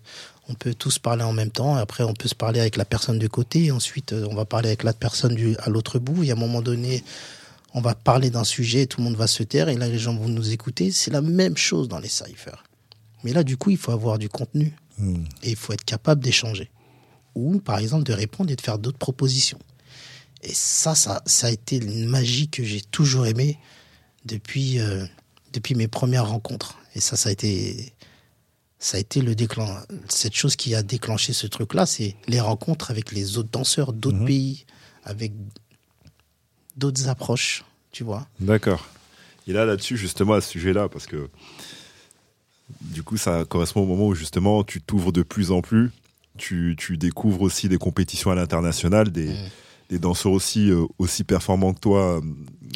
[0.48, 2.86] on peut tous parler en même temps, et après on peut se parler avec la
[2.86, 6.00] personne du côté, et ensuite euh, on va parler avec l'autre personne du, à l'autre
[6.00, 7.04] bout, et à un moment donné,
[7.76, 10.16] on va parler d'un sujet, tout le monde va se taire, et là les gens
[10.16, 10.90] vont nous écouter.
[10.92, 12.64] C'est la même chose dans les cyphers.
[13.24, 14.74] Mais là, du coup, il faut avoir du contenu,
[15.44, 16.70] et il faut être capable d'échanger.
[17.36, 19.60] Ou, par exemple, de répondre et de faire d'autres propositions.
[20.42, 23.58] Et ça, ça, ça a été une magie que j'ai toujours aimée
[24.26, 25.06] depuis, euh,
[25.54, 26.78] depuis mes premières rencontres.
[26.96, 27.94] Et ça, ça a été,
[28.80, 29.36] ça a été le.
[30.08, 34.26] Cette chose qui a déclenché ce truc-là, c'est les rencontres avec les autres danseurs d'autres
[34.26, 34.66] pays,
[35.04, 35.34] avec
[36.78, 38.28] d'autres approches, tu vois.
[38.40, 38.88] D'accord.
[39.48, 41.30] Et là, là-dessus, justement, à ce sujet-là, parce que
[42.82, 45.92] du coup, ça correspond au moment où justement tu t'ouvres de plus en plus,
[46.38, 49.32] tu, tu découvres aussi des compétitions à l'international, des,
[49.90, 52.22] des danseurs aussi, euh, aussi performants que toi euh,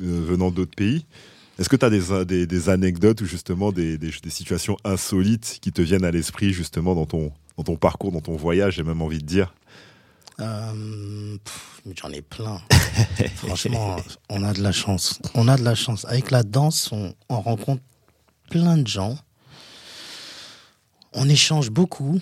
[0.01, 1.06] venant d'autres pays.
[1.60, 3.97] Est-ce que tu as des, des, des anecdotes ou justement des,
[4.29, 8.36] situations insolites qui te viennent à l'esprit justement dans ton, dans ton parcours, dans ton
[8.36, 9.53] voyage, j'ai même envie de dire?
[10.39, 11.38] Euh,
[11.95, 12.60] J'en ai plein.
[13.36, 13.97] Franchement,
[14.29, 15.19] on a de la chance.
[15.36, 16.06] On a de la chance.
[16.06, 17.84] Avec la danse, on, on rencontre
[18.49, 19.17] plein de gens.
[21.13, 22.19] On échange beaucoup.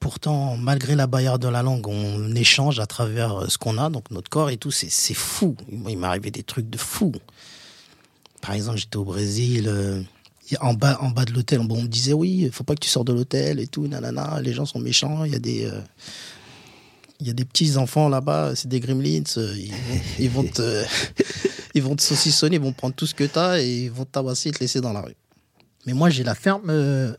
[0.00, 3.90] Pourtant, malgré la barrière de la langue, on échange à travers euh, ce qu'on a,
[3.90, 4.70] donc notre corps et tout.
[4.70, 5.56] C'est fou.
[5.70, 7.12] Il m'est arrivé des trucs de fou.
[8.40, 9.64] Par exemple, j'étais au Brésil.
[9.68, 10.02] euh,
[10.60, 12.80] en bas, en bas de l'hôtel, bon, on me disait oui, il faut pas que
[12.80, 15.66] tu sors de l'hôtel et tout, nanana, les gens sont méchants, il y a des,
[15.66, 15.80] euh,
[17.20, 20.84] il y a des petits enfants là-bas, c'est des gremlins, ils, vont- ils vont te,
[21.74, 24.06] ils vont te saucissonner, ils vont prendre tout ce que tu as et ils vont
[24.06, 25.16] te tabasser et te laisser dans la rue.
[25.84, 27.12] Mais moi, j'ai la ferme, euh,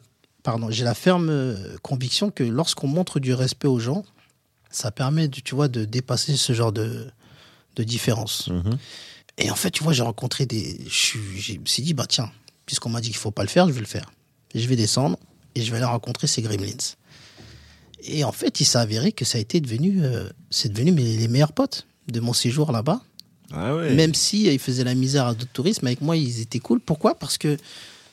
[0.49, 4.03] pardon, j'ai la ferme euh, conviction que lorsqu'on montre du respect aux gens,
[4.71, 7.05] ça permet, de, tu vois, de dépasser ce genre de,
[7.75, 8.49] de différence.
[9.37, 12.31] Et en fait, tu vois, j'ai rencontré des, je me suis dit, bah tiens,
[12.65, 14.11] puisqu'on m'a dit qu'il faut pas le faire, je vais le faire.
[14.55, 15.19] Et je vais descendre
[15.53, 16.95] et je vais aller rencontrer ces gremlins.
[18.01, 21.15] Et en fait, il s'est avéré que ça a été devenu, euh, c'est devenu mes,
[21.15, 23.01] les meilleurs potes de mon séjour là-bas.
[23.51, 23.93] Ah ouais.
[23.93, 26.59] Même si euh, ils faisaient la misère à d'autres touristes, mais avec moi, ils étaient
[26.59, 26.79] cool.
[26.79, 27.13] Pourquoi?
[27.13, 27.55] Parce que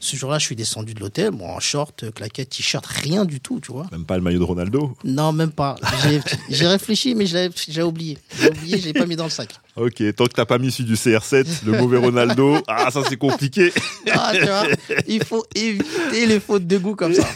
[0.00, 3.40] ce jour-là, je suis descendu de l'hôtel, bon, en short, euh, claquette, t-shirt, rien du
[3.40, 3.86] tout, tu vois.
[3.92, 4.96] Même pas le maillot de Ronaldo.
[5.04, 5.76] Non, même pas.
[6.04, 8.18] J'ai- J'ai réfléchi, mais j'ai oublié.
[8.38, 9.50] J'ai oublié, je l'ai pas mis dans le sac.
[9.74, 13.16] Ok, tant que t'as pas mis celui du CR7, le mauvais Ronaldo, ah ça c'est
[13.16, 13.72] compliqué.
[14.10, 14.66] Ah, tu vois,
[15.06, 17.26] il faut éviter les fautes de goût comme ça.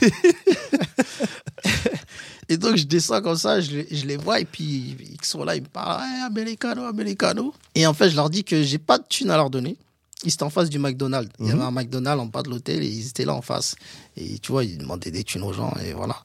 [2.49, 5.45] Et donc, je descends comme ça, je, les- je les vois, et puis ils sont
[5.45, 7.55] là, ils me parlent, hey, americano, americano.
[7.77, 9.77] Et en fait, je leur dis que j'ai pas de thunes à leur donner.
[10.25, 11.31] Ils étaient en face du McDonald's.
[11.41, 13.75] Il y avait un McDonald's en bas de l'hôtel, et ils étaient là en face.
[14.17, 16.17] Et tu vois, ils demandaient des thunes aux gens, et voilà.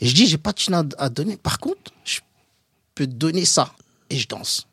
[0.00, 1.36] Et je dis, j'ai pas de thunes à, à donner.
[1.36, 2.20] Par contre, je
[2.94, 3.72] peux te donner ça.
[4.10, 4.66] Et je danse.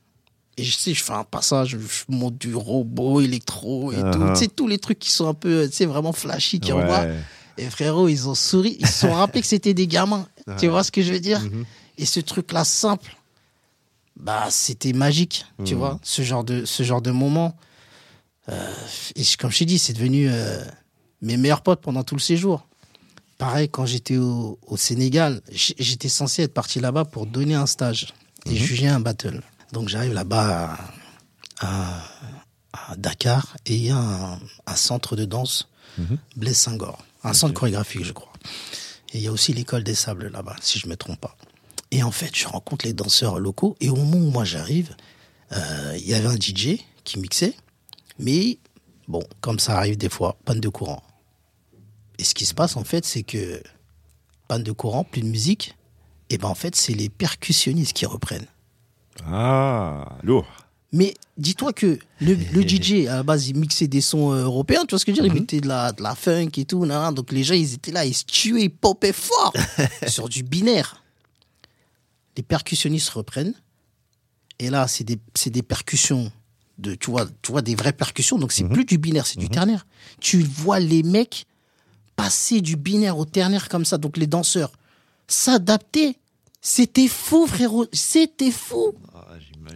[0.57, 4.01] Et je sais, je fais un passage, je monte du robot, électro et tout.
[4.01, 4.33] Uh-huh.
[4.33, 6.81] Tu sais, tous les trucs qui sont un peu, tu sais, vraiment flashy qui Ouais.
[6.83, 7.05] envoient.
[7.57, 10.27] Et frérot, ils ont souri, ils se sont rappelés que c'était des gamins.
[10.57, 11.41] Tu vois ce que je veux dire?
[11.41, 11.65] Mhm.
[11.97, 13.15] Et ce truc-là simple,
[14.17, 15.79] bah c'était magique, tu Mhm.
[15.79, 17.55] vois, ce genre de ce genre de moment.
[18.49, 18.73] Euh,
[19.15, 20.63] et comme je t'ai dit, c'est devenu euh,
[21.21, 22.67] mes meilleurs potes pendant tout le séjour.
[23.37, 28.13] Pareil, quand j'étais au, au Sénégal, j'étais censé être parti là-bas pour donner un stage
[28.45, 29.41] et juger un battle.
[29.73, 30.77] Donc j'arrive là-bas
[31.59, 32.03] à, à-
[32.91, 35.69] à Dakar et il y a un, un centre de danse,
[36.35, 38.31] Blaise Senghor, un centre chorégraphique, je crois.
[39.13, 41.37] Et il y a aussi l'école des sables là-bas, si je me trompe pas.
[41.91, 44.93] Et en fait, je rencontre les danseurs locaux et au moment où moi j'arrive,
[45.53, 47.55] euh, il y avait un DJ qui mixait,
[48.19, 48.59] mais
[49.07, 51.03] bon, comme ça arrive des fois, panne de courant.
[52.17, 53.61] Et ce qui se passe en fait, c'est que
[54.47, 55.75] panne de courant, plus de musique,
[56.29, 58.47] et ben en fait, c'est les percussionnistes qui reprennent.
[59.25, 60.47] Ah, lourd.
[60.91, 64.85] Mais dis-toi que le, le DJ, à la base, il mixait des sons euh, européens,
[64.85, 65.35] tu vois ce que je veux dire?
[65.35, 67.13] Il mettait de la, de la funk et tout, nan, nan.
[67.13, 69.53] donc les gens, ils étaient là, ils se tuaient, ils popaient fort
[70.07, 71.03] sur du binaire.
[72.37, 73.53] Les percussionnistes reprennent,
[74.59, 76.31] et là, c'est des, c'est des percussions,
[76.77, 79.49] de, tu, vois, tu vois, des vraies percussions, donc c'est plus du binaire, c'est du
[79.49, 79.85] ternaire.
[80.19, 81.45] Tu vois les mecs
[82.15, 84.71] passer du binaire au ternaire comme ça, donc les danseurs,
[85.27, 86.17] s'adapter,
[86.61, 88.93] c'était fou, frérot, c'était fou.
[89.13, 89.25] Ah.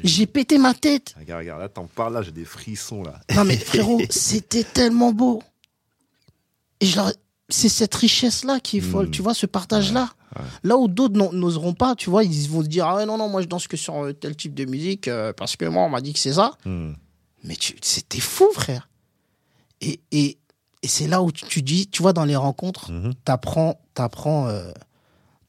[0.03, 1.15] J'ai pété ma tête.
[1.19, 3.19] Regarde, regarde, là, t'en parles, là, j'ai des frissons, là.
[3.35, 5.41] Non mais frérot, c'était tellement beau.
[6.79, 7.11] Et je leur-
[7.49, 9.11] c'est cette richesse-là qui est folle, Mm.
[9.11, 10.09] tu vois, ce partage-là.
[10.63, 13.17] Là où d'autres n'o- n'oseront pas, tu vois, ils vont se dire, ah ouais, non,
[13.17, 15.83] non, moi je danse que sur euh, tel type de musique, euh, parce que moi
[15.83, 16.51] on m'a dit que c'est ça.
[16.65, 16.93] Hmm.
[17.43, 18.89] Mais c'était fou, frère.
[19.81, 20.37] Et, et,
[20.83, 23.13] et c'est là où tu, tu dis, tu vois, dans les rencontres, Mhm.
[23.25, 24.71] t'apprends, t'apprends, euh,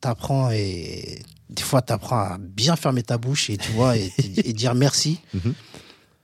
[0.00, 4.12] t'apprends et des fois t'apprends à bien fermer ta bouche et tu vois et,
[4.44, 5.52] et dire merci Mhm.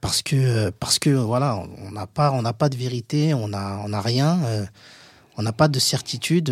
[0.01, 3.81] parce que parce que voilà, on n'a pas on n'a pas de vérité, on a
[3.85, 4.65] on a rien, euh,
[5.37, 6.49] on n'a pas de certitude.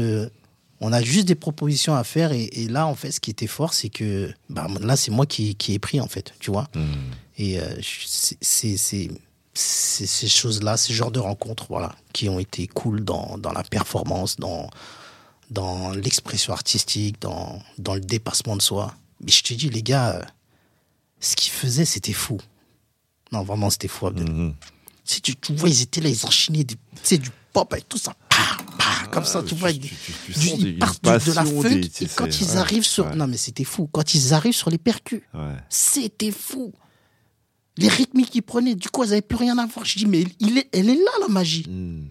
[0.85, 3.47] On a juste des propositions à faire et, et là en fait ce qui était
[3.47, 6.67] fort c'est que bah, là c'est moi qui, qui ai pris en fait tu vois
[6.75, 7.11] Hmm.
[7.37, 8.77] et euh, c'est
[9.55, 14.35] ces choses-là, ces genres de rencontres, voilà, qui ont été cool dans, dans la performance,
[14.35, 14.69] dans,
[15.49, 18.93] dans l'expression artistique, dans, dans le dépassement de soi.
[19.21, 20.21] Mais je te dis, les gars, euh,
[21.21, 22.37] ce qu'ils faisaient, c'était fou.
[23.31, 24.09] Non, vraiment, c'était fou.
[25.05, 28.13] Si tu, tu vois, ils étaient là, ils enchaînaient des, du pop avec tout ça.
[28.77, 29.71] Pa, pa, comme ça, Ah, tu vois.
[29.71, 32.57] tu- des- tu- tu du- sens des- ils partent de, la tu et quand ils
[32.57, 33.15] arrivent sur.
[33.15, 33.87] Non, mais c'était fou.
[33.91, 35.21] Quand ils arrivent sur les percus.
[35.69, 36.73] C'était fou.
[37.77, 39.85] Les rythmiques qu'ils prenaient, du coup, elles n'avaient plus rien à voir.
[39.85, 41.65] Je dis, mais il est, elle est là, la magie.
[41.67, 42.05] Hmm.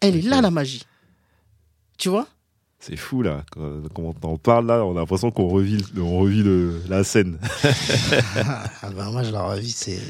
[0.00, 0.82] Elle est là, la magie.
[1.98, 2.26] Tu vois?
[2.78, 3.44] C'est fou, là.
[3.50, 7.38] Quand, on t'en parle, là, on a l'impression qu'on revit, on revit le, la scène.
[8.82, 10.00] ah, ben, Moi, je ai vu, c'est.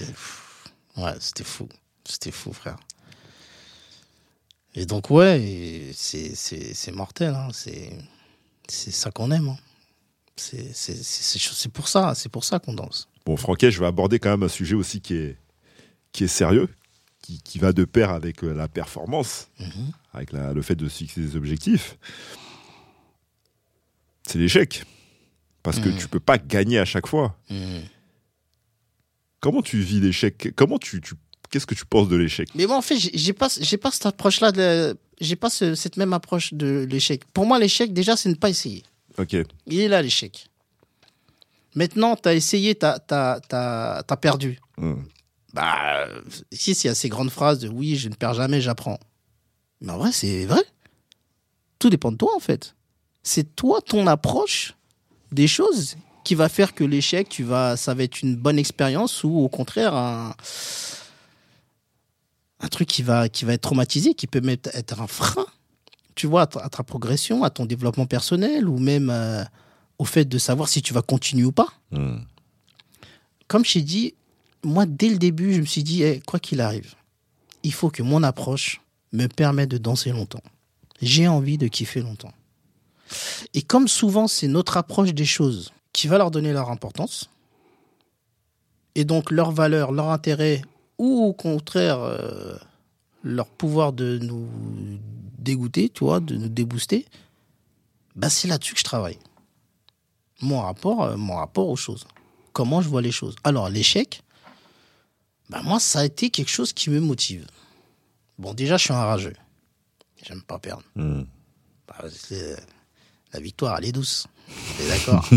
[0.96, 1.68] Ouais, c'était fou.
[2.08, 2.76] C'était fou, frère.
[4.74, 7.34] Et donc, ouais, c'est mortel.
[7.34, 7.48] Hein.
[7.52, 9.48] C'est ça qu'on aime.
[9.48, 9.58] hein.
[10.36, 13.08] C'est pour ça, c'est pour ça qu'on danse.
[13.26, 15.36] Bon, Franquet, je vais aborder quand même un sujet aussi qui est,
[16.12, 16.68] qui est sérieux,
[17.20, 19.92] qui, qui va de pair avec euh, la performance, Mhm.
[20.14, 21.98] avec la- le fait de fixer des objectifs.
[24.26, 24.84] C'est l'échec.
[25.62, 25.98] Parce que Mhm.
[25.98, 27.36] tu peux pas gagner à chaque fois.
[27.50, 27.82] Mhm.
[29.40, 30.54] Comment tu vis l'échec?
[30.56, 31.14] Comment tu, tu
[31.50, 32.48] qu'est-ce que tu penses de l'échec?
[32.54, 34.52] Mais moi, en fait, j'ai pas, j'ai pas cette approche-là,
[35.20, 37.24] j'ai pas ce- cette même approche de l'échec.
[37.32, 38.84] Pour moi, l'échec, déjà, c'est ne pas essayer.
[39.18, 39.36] Ok.
[39.66, 40.48] Il est là, l'échec.
[41.74, 44.58] Maintenant, tu as essayé, tu as, perdu.
[44.76, 45.02] Hmm.
[45.52, 46.06] Bah,
[46.52, 48.98] ici, c'est assez grande phrase de oui, je ne perds jamais, j'apprends.
[49.80, 50.62] Mais en vrai, c'est vrai.
[51.78, 52.74] Tout dépend de toi, en fait.
[53.22, 54.74] C'est toi, ton approche
[55.32, 59.24] des choses qui va faire que l'échec, tu vas, ça va être une bonne expérience
[59.24, 60.34] ou au contraire un,
[62.60, 65.46] un truc qui va, qui va être traumatisé, qui peut même être un frein,
[66.14, 69.42] tu vois, à ta, à ta progression, à ton développement personnel ou même euh,
[69.98, 72.18] au fait de savoir si tu vas continuer ou pas Hmm.
[73.48, 74.14] comme je t'ai dit,
[74.62, 76.94] moi, dès le début, je me suis dit, eh, quoi qu'il arrive,
[77.64, 78.80] il faut que mon approche
[79.12, 80.42] me permette de danser longtemps.
[81.02, 82.32] J'ai envie de kiffer longtemps.
[83.54, 87.28] Et comme souvent, c'est notre approche des choses qui va leur donner leur importance,
[88.94, 90.62] et donc leur valeur, leur intérêt,
[91.00, 92.56] ou au contraire, euh,
[93.22, 94.46] leur pouvoir de nous
[95.38, 97.06] dégoûter, tu vois, de nous débooster,
[98.16, 99.18] bah, c'est là-dessus que je travaille.
[100.42, 102.06] Mon rapport, euh, mon rapport aux choses
[102.52, 103.36] comment je vois les choses.
[103.44, 104.22] Alors, l'échec,
[105.48, 107.46] bah moi, ça a été quelque chose qui me motive.
[108.38, 109.36] Bon, déjà, je suis un rageux.
[110.22, 110.82] J'aime pas perdre.
[110.96, 111.22] Hmm.
[111.88, 112.56] Bah, c'est-
[113.32, 114.26] la victoire, elle est douce.
[114.78, 115.28] T'es d'accord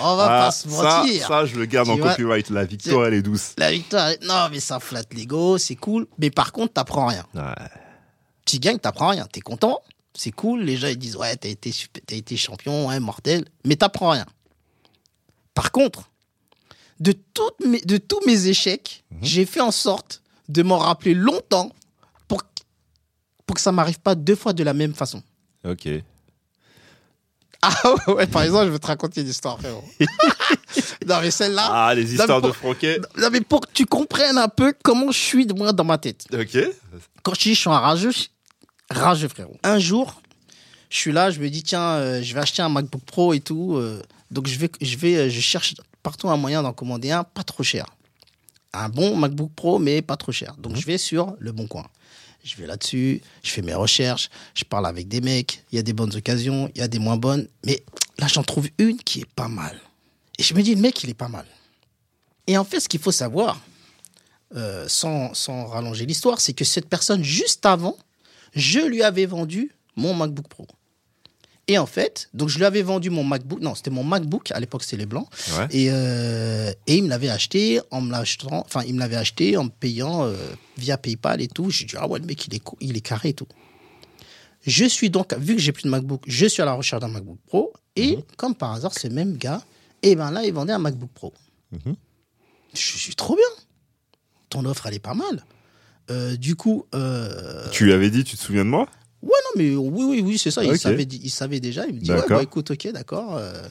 [0.00, 1.26] On va Ah, pas se ça, mentir.
[1.26, 2.50] ça, je le garde Tu en vois, copyright.
[2.50, 3.52] La victoire, elle est douce.
[3.58, 6.06] La victoire, elle- non, mais ça flatte l'ego, c'est cool.
[6.18, 7.24] Mais par contre, t'apprends rien.
[7.34, 7.42] Ouais.
[8.44, 9.26] Tu gagnes, t'apprends rien.
[9.30, 9.80] T'es content,
[10.14, 10.62] c'est cool.
[10.62, 13.44] Les gens, ils disent, ouais, t'as été, super- été champion, ouais, mortel.
[13.64, 14.26] Mais t'apprends rien.
[15.54, 16.10] Par contre,
[17.00, 21.70] de, toutes mes, de tous mes échecs, j'ai fait en sorte de m'en rappeler longtemps
[22.28, 22.42] pour,
[23.46, 25.22] pour que ça m'arrive pas deux fois de la même façon.
[25.64, 25.88] Ok.
[27.62, 27.74] Ah
[28.08, 29.84] ouais, par exemple, je vais te raconter une histoire, frérot.
[31.06, 33.00] non, mais celle-là, Ah, les histoires pour- de Franquet.
[33.16, 36.26] non, mais pour que tu comprennes un peu comment je suis, moi, dans ma tête.
[36.32, 36.58] Ok.
[37.22, 38.10] quand je dis je suis un rageux,
[38.90, 39.56] rageux frérot.
[39.62, 40.20] Un jour,
[40.90, 43.40] je suis là, je me dis tiens, euh, je vais acheter un MacBook Pro et
[43.40, 47.12] tout, euh, donc je vais, je vais, euh, je cherche partout un moyen d'en commander
[47.12, 47.86] un pas trop cher,
[48.72, 50.54] un bon MacBook Pro mais pas trop cher.
[50.58, 51.86] Donc je vais sur le Bon Coin.
[52.44, 55.82] Je vais là-dessus, je fais mes recherches, je parle avec des mecs, il y a
[55.82, 57.84] des bonnes occasions, il y a des moins bonnes, mais
[58.18, 59.80] là j'en trouve une qui est pas mal.
[60.38, 61.46] Et je me dis le mec il est pas mal.
[62.48, 63.60] Et en fait ce qu'il faut savoir,
[64.56, 67.96] euh, sans, sans rallonger l'histoire, c'est que cette personne, juste avant,
[68.54, 70.66] je lui avais vendu mon MacBook Pro.
[71.68, 74.58] Et en fait, donc je lui avais vendu mon MacBook, non, c'était mon MacBook, à
[74.58, 75.66] l'époque c'était les blancs, Ouais.
[75.70, 79.56] et, euh, et il me l'avait acheté en me l'achetant, enfin il me l'avait acheté
[79.56, 80.34] en me payant euh,
[80.76, 81.70] via PayPal et tout.
[81.70, 83.46] J'ai dit, ah ouais, le mec il est, il est carré et tout.
[84.66, 87.08] Je suis donc, vu que j'ai plus de MacBook, je suis à la recherche d'un
[87.08, 87.72] MacBook Pro.
[87.96, 89.62] Et comme par hasard, ce même gars,
[90.02, 91.32] et ben là, il vendait un MacBook Pro.
[91.72, 91.94] Mhm.
[92.74, 93.44] Je suis trop bien.
[94.50, 95.44] Ton offre, elle est pas mal.
[96.10, 98.88] Euh, du coup, euh, Tu lui avais dit, tu te souviens de moi?
[99.22, 100.64] Ouais, non, mais oui, oui, oui, c'est ça.
[100.64, 101.86] Il, savait, il savait déjà.
[101.86, 103.36] Il me dit, ouais, bah, écoute, ok, d'accord.
[103.36, 103.62] euh,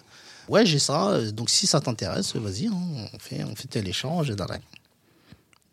[0.50, 1.20] ouais, j'ai ça.
[1.32, 2.74] Donc, si ça t'intéresse, vas-y, hein,
[3.14, 4.34] on, fait, on fait tel échange.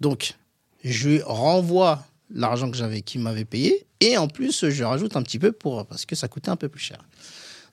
[0.00, 0.34] Donc,
[0.84, 3.86] je lui renvoie l'argent que j'avais, qu'il m'avait payé.
[4.00, 6.68] Et en plus, je rajoute un petit peu pour, parce que ça coûtait un peu
[6.68, 6.98] plus cher.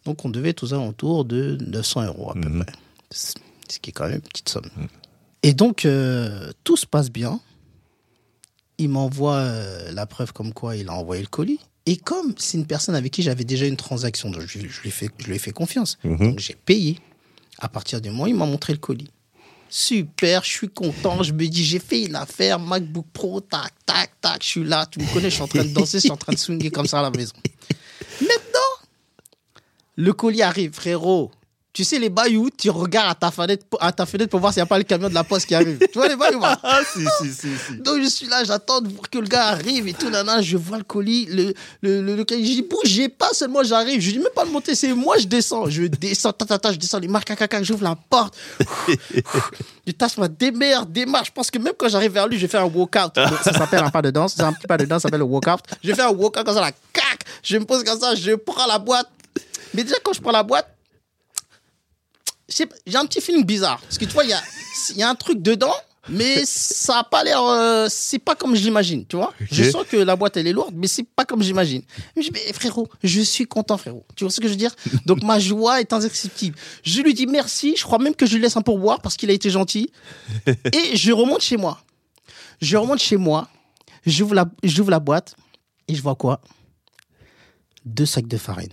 [0.06, 2.64] Donc, on devait aux alentours de 900 euros à peu Mhm.
[2.64, 2.74] près.
[3.12, 3.34] Ce
[3.68, 4.70] ce qui est quand même une petite somme.
[5.42, 7.40] Et donc, euh, tout se passe bien.
[8.78, 11.60] Il m'envoie euh, la preuve comme quoi il a envoyé le colis.
[11.86, 14.90] Et comme c'est une personne avec qui j'avais déjà une transaction, donc je, je lui,
[14.90, 15.98] ai fait, je lui ai fait confiance.
[16.04, 16.18] Mhm.
[16.18, 17.00] Donc j'ai payé.
[17.60, 19.10] À partir du moment où il m'a montré le colis.
[19.70, 21.24] Super, je suis content.
[21.24, 24.44] Je me dis, j'ai fait une affaire, MacBook Pro, tac, tac, tac.
[24.44, 26.18] Je suis là, tu me connais, je suis en train de danser, je suis en
[26.18, 27.34] train de swinguer comme ça à la maison.
[28.22, 28.88] Maintenant,
[29.96, 31.32] le colis arrive, frérot.
[31.76, 34.54] Tu sais, les bails où tu regardes à ta fenêtre, à ta fenêtre pour voir
[34.54, 35.78] s'il n'y a pas le camion de la poste qui arrive.
[35.78, 37.78] Tu vois les bails où Ah, si, si, si, si.
[37.80, 40.78] donc je suis là, j'attends voir que le gars arrive et tout, nana, je vois
[40.78, 44.20] le colis, le, le, le, le colis, je dis, bougez pas, seulement j'arrive, je dis
[44.20, 47.00] même pas de monter, c'est moi, je descends, je descends, ta, ta, ta, je descends
[47.00, 48.34] les marques, caca, caca, j'ouvre la porte,
[49.86, 52.62] je tasse ma démerde, démarre, je pense que même quand j'arrive vers lui, je faire
[52.62, 55.08] un walkout, ça s'appelle un pas de danse, c'est un petit pas de danse, ça
[55.10, 58.00] s'appelle le walkout, je faire un walkout comme ça, là, cac, je me pose comme
[58.00, 59.10] ça, je prends la boîte,
[59.74, 60.70] mais déjà quand je prends la boîte,
[62.48, 63.80] j'ai un petit feeling bizarre.
[63.82, 64.42] Parce que tu vois, il y a,
[64.96, 65.74] y a un truc dedans,
[66.10, 67.42] mais ça a pas l'air.
[67.44, 69.34] euh, c'est pas comme j'imagine, tu vois.
[69.52, 71.82] Je sens que la boîte, elle est lourde, mais c'est pas comme j'imagine.
[72.16, 74.06] Mais mais frérot, je suis content, frérot.
[74.16, 74.76] Tu vois ce que je veux dire?
[75.06, 76.56] Donc ma joie est indescriptible.
[76.84, 77.76] Je lui dis merci.
[77.78, 79.92] Je crois même que je lui laisse un pourboire parce qu'il a été gentil.
[80.48, 81.82] Et je remonte chez moi.
[82.62, 83.48] Je remonte chez moi.
[84.06, 85.36] J'ouvre la, j'ouvre la boîte
[85.88, 86.40] et je vois quoi?
[87.86, 88.70] Deux sacs de farine.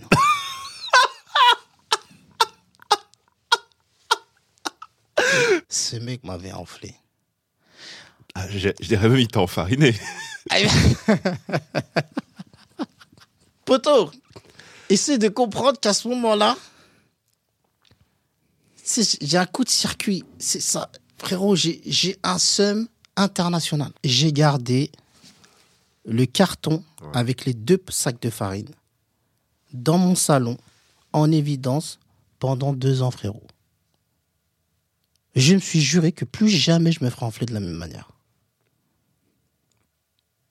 [5.73, 6.93] Ce mec m'avait enflé.
[8.35, 9.95] Ah, j'ai- je dirais même, il t'a enfariné.
[13.65, 14.11] Poto,
[14.89, 16.55] essaie de comprendre qu'à ce moment-là,
[19.21, 20.23] j'ai un coup de circuit.
[20.37, 20.91] C'est ça.
[21.17, 23.91] Frérot, j'ai j'ai un seum international.
[24.03, 24.91] J'ai gardé
[26.05, 26.83] le carton
[27.13, 28.69] avec les deux sacs de farine
[29.71, 30.57] dans mon salon,
[31.13, 31.97] en évidence,
[32.39, 33.41] pendant deux ans, frérot.
[35.35, 38.11] Je me suis juré que plus jamais je me ferai enfler de la même manière.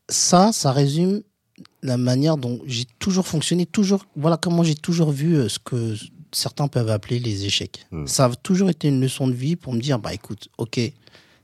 [0.09, 1.23] Ça, ça résume
[1.83, 5.97] la manière dont j'ai toujours fonctionné, toujours, voilà comment j'ai toujours vu euh, ce que
[6.33, 7.87] certains peuvent appeler les échecs.
[7.91, 8.07] Mm.
[8.07, 10.81] Ça a toujours été une leçon de vie pour me dire, bah écoute, ok,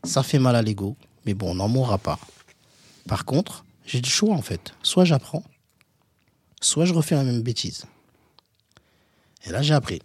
[0.05, 0.97] ça fait mal à l'ego,
[1.27, 2.19] mais bon, on n'en mourra pas.
[3.07, 4.73] Par contre, j'ai du choix en fait.
[4.83, 5.45] Soit j'apprends,
[6.61, 7.85] soit je refais la même bêtise.
[9.45, 10.03] Et là, j'ai appris.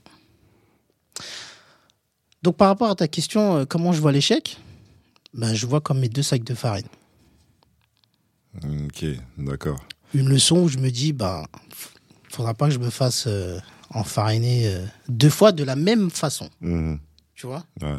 [2.43, 4.57] Donc par rapport à ta question, euh, comment je vois l'échec
[5.33, 6.85] ben, Je vois comme mes deux sacs de farine.
[8.63, 9.05] Ok,
[9.37, 9.83] d'accord.
[10.13, 11.43] une leçon où je me dis, bah,
[12.29, 16.49] faudra pas que je me fasse euh, enfariner euh, deux fois de la même façon.
[16.61, 16.99] Mhm.
[17.33, 17.63] Tu vois?
[17.81, 17.97] Ouais.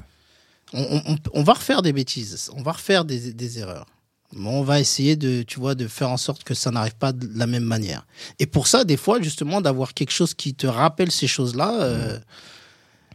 [0.72, 3.86] on, on- on va refaire des bêtises, on va refaire des, des erreurs.
[4.32, 7.12] Mais on va essayer de, tu vois, de faire en sorte que ça n'arrive pas
[7.12, 8.04] de la même manière.
[8.40, 11.82] Et pour ça, des fois, justement, d'avoir quelque chose qui te rappelle ces choses-là.
[11.82, 12.18] euh,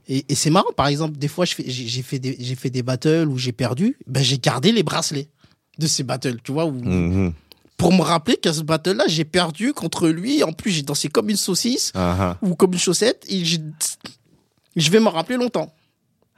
[0.09, 3.37] et et c'est marrant, par exemple, des fois, j'ai fait, des- fait des battles où
[3.37, 3.95] j'ai perdu.
[4.07, 5.29] Ben, j'ai gardé les bracelets
[5.77, 7.31] de ces battles, tu vois, où, Mhm.
[7.77, 10.43] pour me rappeler qu'à ce battle-là, j'ai perdu contre lui.
[10.43, 12.37] En plus, j'ai dansé comme une saucisse Ah, ah.
[12.41, 13.23] ou comme une chaussette.
[13.29, 15.73] Et je vais m'en rappeler longtemps.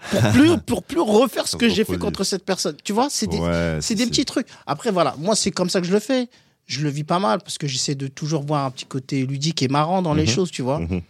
[0.09, 2.75] Pour plus, pour plus refaire ce que j'ai fait contre cette personne.
[2.83, 4.47] Tu vois, c'est des, Ouais, c'est des petits trucs.
[4.67, 6.27] Après, voilà, moi, c'est comme ça que je le fais.
[6.65, 9.61] Je le vis pas mal parce que j'essaie de toujours voir un petit côté ludique
[9.61, 10.29] et marrant dans les Mhm.
[10.29, 10.79] choses, tu vois.
[10.79, 11.01] Mhm.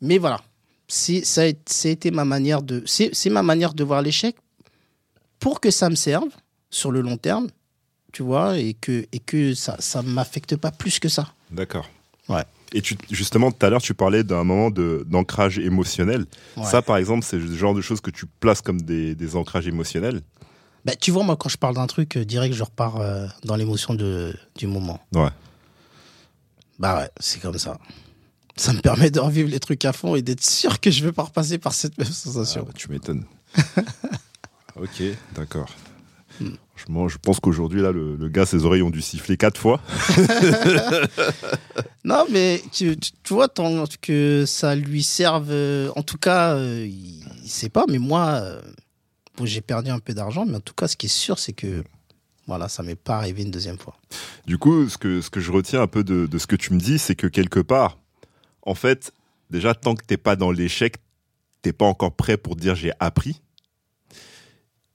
[0.00, 0.40] Mais voilà,
[0.88, 4.36] c'est, ça, a, ça a été ma manière de, c'est, ma manière de voir l'échec
[5.38, 6.28] pour que ça me serve
[6.70, 7.48] sur le long terme,
[8.12, 11.32] tu vois, et que, et que ça, ça m'affecte pas plus que ça.
[11.50, 11.88] D'accord.
[12.28, 12.44] Ouais.
[12.72, 16.26] Et tu, justement, tout à l'heure, tu parlais d'un moment d'ancrage émotionnel.
[16.56, 16.64] Ouais.
[16.64, 19.68] Ça, par exemple, c'est le genre de choses que tu places comme des, des ancrages
[19.68, 20.22] émotionnels?
[20.84, 23.56] Bah, tu vois, moi, quand je parle d'un truc, euh, direct, je repars euh, dans
[23.56, 25.00] l'émotion du moment.
[25.14, 25.30] Ouais.
[26.78, 27.78] Bah ouais, c'est comme ça.
[28.56, 31.12] Ça me permet de revivre les trucs à fond et d'être sûr que je vais
[31.12, 32.62] pas repasser par cette même Ah, sensation.
[32.64, 33.24] bah, tu m'étonnes.
[34.76, 35.02] ok,
[35.34, 35.68] d'accord.
[36.40, 36.50] Hmm.
[36.74, 39.80] Franchement, je pense qu'aujourd'hui, là, le, le gars, ses oreilles ont dû siffler quatre fois.
[42.04, 46.54] Non, mais tu, tu, tu vois, tant que ça lui serve, euh, en tout cas,
[46.54, 48.60] euh, il, il sait pas, mais moi, euh,
[49.36, 51.52] bon, j'ai perdu un peu d'argent, mais en tout cas, ce qui est sûr, c'est
[51.52, 51.82] que
[52.46, 53.96] Voilà, ça m'est pas arrivé une deuxième fois.
[54.46, 56.72] Du coup, ce que, ce que je retiens un peu de, de ce que tu
[56.74, 57.98] me dis, c'est que quelque part,
[58.66, 59.12] en fait,
[59.50, 60.96] déjà, tant que t'es pas dans l'échec,
[61.62, 63.40] t'es pas encore prêt pour dire j'ai appris.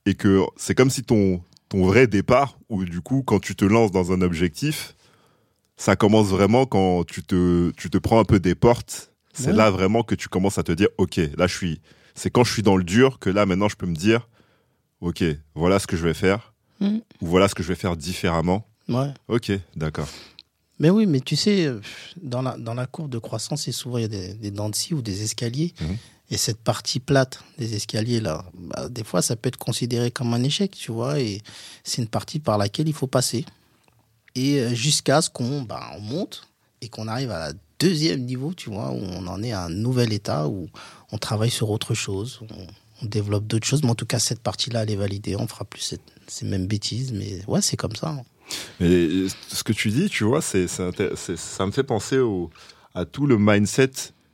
[0.06, 3.66] Et que c'est comme si ton, ton vrai départ, ou du coup, quand tu te
[3.66, 4.96] lances dans un objectif,
[5.78, 9.12] ça commence vraiment quand tu te, tu te prends un peu des portes.
[9.34, 9.54] C'est Ouais.
[9.54, 11.82] là vraiment que tu commences à te dire, OK, là, je suis,
[12.16, 14.28] c'est quand je suis dans le dur que là, maintenant, je peux me dire,
[15.02, 15.24] OK,
[15.56, 16.98] voilà ce que je vais faire, Mm.
[17.22, 18.68] ou voilà ce que je vais faire différemment.
[18.90, 19.14] Ouais.
[19.28, 20.08] Ok, d'accord.
[20.82, 21.80] Mais oui, mais tu sais, euh,
[22.22, 24.68] dans la, dans la courbe de croissance, c'est souvent il y a des, des dents
[24.70, 25.74] de scie ou des escaliers.
[25.80, 25.98] Mhm.
[26.32, 30.34] Et cette partie plate des escaliers, là, bah, des fois, ça peut être considéré comme
[30.34, 31.20] un échec, tu vois.
[31.20, 31.42] Et
[31.84, 33.46] c'est une partie par laquelle il faut passer.
[34.36, 36.48] Et euh, jusqu'à ce qu'on bah, on monte
[36.82, 39.70] et qu'on arrive à la deuxième niveau, tu vois, où on en est à un
[39.70, 40.68] nouvel état, où
[41.12, 42.66] on travaille sur autre chose, on,
[43.04, 43.84] on développe d'autres choses.
[43.84, 45.36] Mais en tout cas, cette partie-là, elle est validée.
[45.36, 47.12] On fera plus cette- ces mêmes bêtises.
[47.12, 48.10] Mais ouais, c'est comme ça.
[48.10, 48.22] hein.
[48.80, 52.50] Mais euh, ce que tu dis, tu vois, c'est, c'est- ça me fait penser au,
[52.94, 53.92] à tout le mindset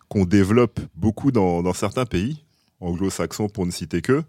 [0.09, 2.43] qu'on développe beaucoup dans, dans certains pays,
[2.79, 4.23] anglo-saxons pour ne citer que,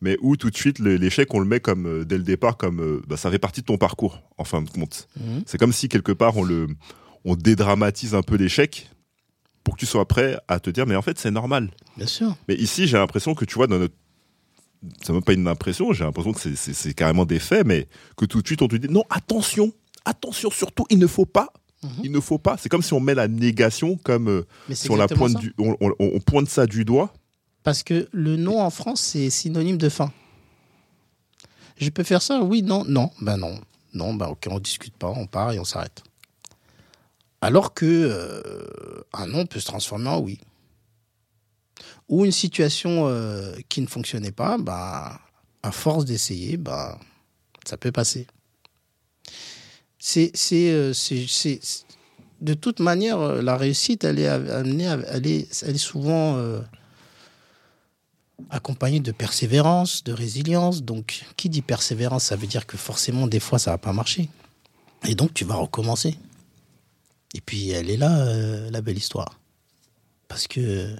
[0.00, 2.80] mais où tout de suite l'échec, on le met comme euh, dès le départ, comme
[2.80, 5.08] euh, bah, ça fait partie de ton parcours, en fin de compte.
[5.18, 5.42] Mhm.
[5.46, 6.66] C'est comme si quelque part on le,
[7.24, 8.90] on dédramatise un peu l'échec
[9.64, 11.70] pour que tu sois prêt à te dire, mais en fait c'est normal.
[11.96, 12.34] Bien sûr.
[12.48, 13.94] Mais ici, j'ai l'impression que tu vois, dans notre.
[15.02, 18.42] C'est même pas une impression, j'ai l'impression que c'est- carrément des faits, mais que tout
[18.42, 19.72] de suite on te dit non, attention,
[20.04, 21.52] attention, surtout, il ne faut pas.
[21.84, 21.90] Mhm.
[22.04, 22.56] Il ne faut pas.
[22.58, 24.46] C'est comme si on met la négation, comme euh,
[24.90, 25.38] on, la pointe ça.
[25.38, 27.12] du, on, on- on pointe ça du doigt.
[27.64, 30.12] Parce que le non en France, c'est synonyme de fin.
[31.76, 32.40] Je peux faire ça?
[32.42, 33.10] Oui, non, non.
[33.20, 33.58] Ben non.
[33.94, 36.02] Non, ben ok, on discute pas, on part et on s'arrête.
[37.40, 40.38] Alors que euh, un non peut se transformer en oui.
[42.12, 45.18] Ou une situation euh, qui ne fonctionnait pas, bah,
[45.62, 47.00] à force d'essayer, bah,
[47.64, 48.26] ça peut passer.
[49.98, 50.92] C'est, euh,
[52.42, 56.38] de toute manière, euh, la réussite, elle est amenée, elle est, elle est souvent
[58.50, 60.82] accompagnée de persévérance, de résilience.
[60.82, 64.28] Donc, qui dit persévérance, ça veut dire que forcément, des fois, ça va pas marcher.
[65.08, 66.18] Et donc, tu vas recommencer.
[67.32, 69.40] Et puis, elle est là, la belle histoire.
[70.28, 70.94] Parce que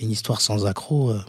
[0.00, 1.20] une histoire sans accroc, euh,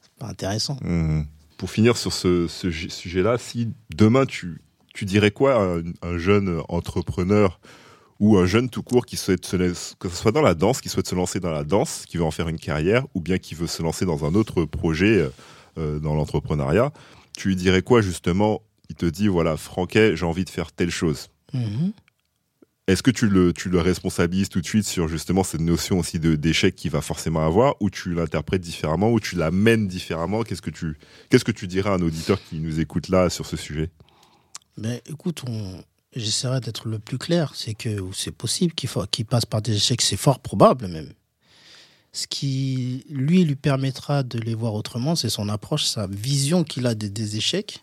[0.00, 0.76] c'est pas intéressant.
[0.82, 1.26] Mhm.
[1.56, 4.60] Pour finir sur ce, sujet-là, si demain tu,
[4.92, 7.60] tu dirais quoi à un, un jeune entrepreneur
[8.20, 9.56] ou un jeune tout court qui souhaite se
[9.96, 12.24] que ce soit dans la danse, qui souhaite se lancer dans la danse, qui veut
[12.24, 15.30] en faire une carrière, ou bien qui veut se lancer dans un autre projet euh,
[15.78, 16.92] euh, dans l'entrepreneuriat,
[17.36, 18.62] tu lui dirais quoi justement?
[18.90, 21.28] Il te dit voilà, Franquet, j'ai envie de faire telle chose.
[21.52, 21.92] Mhm.
[22.86, 26.74] Est-ce que tu le, responsabilises tout de suite sur justement cette notion aussi de d'échec
[26.76, 30.42] qu'il va forcément avoir, ou tu l'interprètes différemment, ou tu l'amènes différemment?
[30.42, 30.98] Qu'est-ce que tu
[31.30, 33.90] qu'est-ce que tu dirais à un auditeur qui nous écoute là sur ce sujet?
[34.76, 35.82] Ben, écoute, on...
[36.14, 37.52] j'essaierai d'être le plus clair.
[37.54, 41.12] C'est que c'est possible qu'il passe par des échecs, c'est fort probable même.
[42.12, 46.86] Ce qui, lui, lui permettra de les voir autrement, c'est son approche, sa vision qu'il
[46.86, 47.82] a des, des échecs.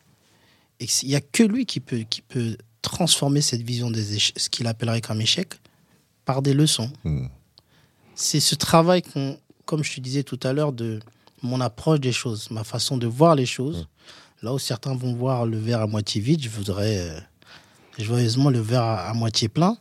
[0.79, 4.39] Et il n'y a que lui qui peut, qui peut transformer cette vision des échecs,
[4.39, 5.53] ce qu'il appellerait comme échec,
[6.25, 6.91] par des leçons.
[7.03, 7.27] Hmm.
[8.15, 10.99] C'est ce travail, qu'on, comme je te disais tout à l'heure, de
[11.41, 13.87] mon approche des choses, ma façon de voir les choses.
[14.41, 17.19] Là où certains vont voir le verre à moitié vide, je voudrais euh,
[17.99, 19.77] joyeusement le verre à, à moitié plein,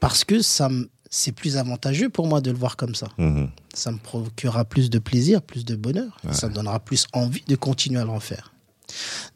[0.00, 0.68] parce que ça
[1.14, 3.06] c'est plus avantageux pour moi de le voir comme ça.
[3.18, 3.48] Mhm.
[3.72, 6.18] Ça me procurera plus de plaisir, plus de bonheur.
[6.32, 8.52] Ça me donnera plus envie de continuer à le refaire.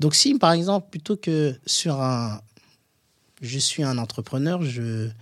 [0.01, 2.41] Donc si, par exemple, plutôt que sur un...
[3.41, 5.13] Je suis un entrepreneur, j'ai,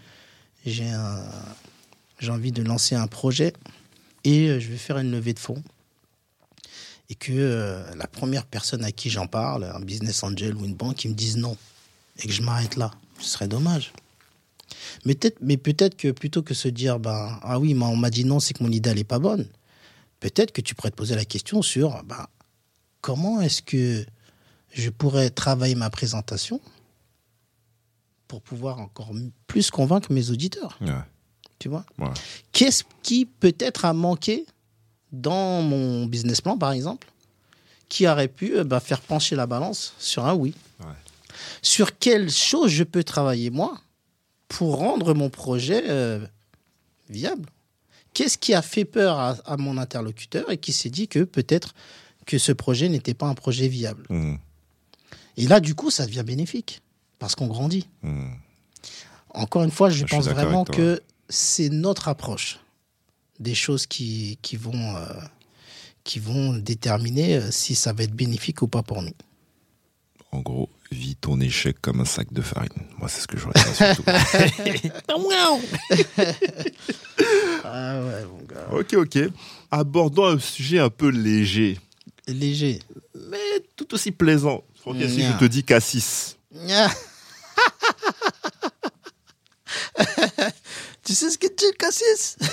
[2.28, 3.52] envie de lancer un projet
[4.24, 5.62] et euh, je vais faire une levée de fonds.
[7.08, 10.74] Et que euh, la première personne à qui j'en parle, un business angel ou une
[10.74, 11.56] banque, ils me disent non.
[12.18, 12.90] Et que je m'arrête là.
[13.20, 13.92] Ce serait dommage.
[15.04, 18.54] Mais peut-être, que plutôt que se dire, ben, ah oui, on m'a dit non, c'est
[18.54, 19.46] que mon idée, elle est pas bonne.
[20.18, 22.26] Peut-être que tu pourrais te poser la question sur, ben,
[23.00, 24.04] comment est-ce que
[24.72, 26.60] je pourrais travailler ma présentation
[28.28, 29.10] pour pouvoir encore
[29.46, 30.92] plus convaincre mes auditeurs, Ouais.
[31.58, 31.84] tu vois?
[31.98, 32.08] Ouais.
[32.52, 34.46] Qu'est-ce qui peut-être a manqué
[35.12, 37.06] dans mon business plan, par exemple,
[37.88, 40.54] qui aurait pu euh, ben, faire pencher la balance sur un oui?
[40.80, 40.86] Ouais.
[41.62, 43.78] Sur quelle chose je peux travailler, moi,
[44.48, 46.24] pour rendre mon projet euh,
[47.08, 47.48] viable?
[48.14, 51.74] Qu'est-ce qui a fait peur à, à mon interlocuteur et qui s'est dit que peut-être
[52.26, 54.06] que ce projet n'était pas un projet viable?
[54.10, 54.38] Mhm.
[55.36, 56.80] Et là, du coup, ça devient bénéfique
[57.18, 57.88] parce qu'on grandit.
[58.02, 58.32] Mhm.
[59.30, 62.58] Encore une fois, je, pense vraiment que c'est notre approche
[63.38, 65.04] des choses qui, qui, vont, euh,
[66.04, 69.12] qui vont déterminer euh, si ça va être bénéfique ou pas pour nous.
[70.32, 70.70] En gros.
[70.90, 72.68] vis ton échec comme un sac de farine.
[72.98, 74.04] Moi, c'est ce que je retiens surtout.
[77.64, 78.68] Ah ouais, mon gars.
[78.72, 79.18] ok, ok.
[79.70, 81.78] Abordons un sujet un peu léger,
[82.28, 82.80] Léger.
[83.30, 83.38] mais
[83.74, 84.62] tout aussi plaisant.
[84.76, 86.36] Franck, si je te dis Cassis.
[91.04, 92.36] Tu sais ce que tu Cassis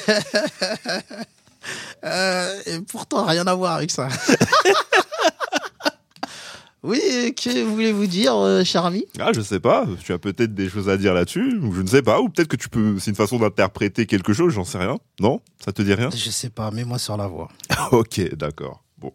[2.03, 4.09] Euh, Et pourtant, rien à voir avec ça.
[6.83, 9.05] oui, que voulez-vous dire, euh, cher ami?
[9.17, 9.85] Ah, je sais pas.
[10.03, 12.19] Tu as peut-être des choses à dire là-dessus, ou je ne sais pas.
[12.19, 12.99] Ou peut-être que tu peux.
[12.99, 14.51] C'est une façon d'interpréter quelque chose.
[14.53, 14.97] J'en sais rien.
[15.21, 15.39] Non?
[15.63, 16.09] Ça te dit rien?
[16.09, 17.47] Je sais pas, mets-moi sur la voie.
[17.91, 18.83] Ok, d'accord.
[18.97, 19.13] Bon.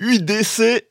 [0.00, 0.84] UDC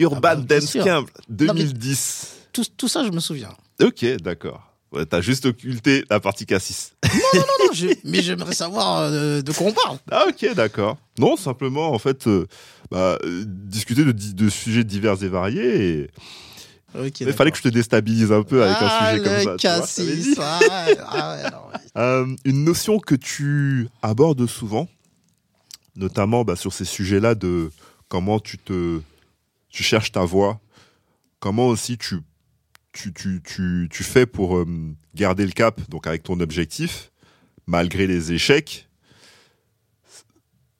[0.00, 0.72] Urban Ah bah, Dance.
[0.84, 2.34] Camp mais- 2010.
[2.52, 3.50] Tout, tout ça, je me souviens.
[3.82, 4.62] Ok, d'accord.
[4.90, 6.92] Ouais, T'as juste occulté la partie Cassis.
[7.34, 9.98] Non, non, je- mais j'aimerais savoir euh, de quoi on parle.
[10.10, 10.96] Ah ok, d'accord.
[11.18, 12.46] Non, simplement, en fait, euh,
[12.90, 15.88] bah, euh, discuter de, sujets divers et variés.
[15.90, 16.10] Et...
[16.98, 19.38] Ok, Il fallait que je te déstabilise un peu avec ah, un sujet comme le
[19.42, 19.56] ça.
[19.58, 20.38] tu vois, cassis.
[20.40, 21.58] Ah, ouais, ah non.
[21.96, 24.88] Euh, une notion que tu abordes souvent,
[25.96, 27.70] notamment bah, sur ces sujets-là de
[28.08, 29.00] comment tu te,
[29.68, 30.60] tu cherches ta voie,
[31.40, 32.20] comment aussi tu,
[32.92, 34.66] tu, tu, tu, fais pour euh,
[35.14, 37.12] garder le cap, donc avec ton objectif,
[37.66, 38.88] malgré les échecs.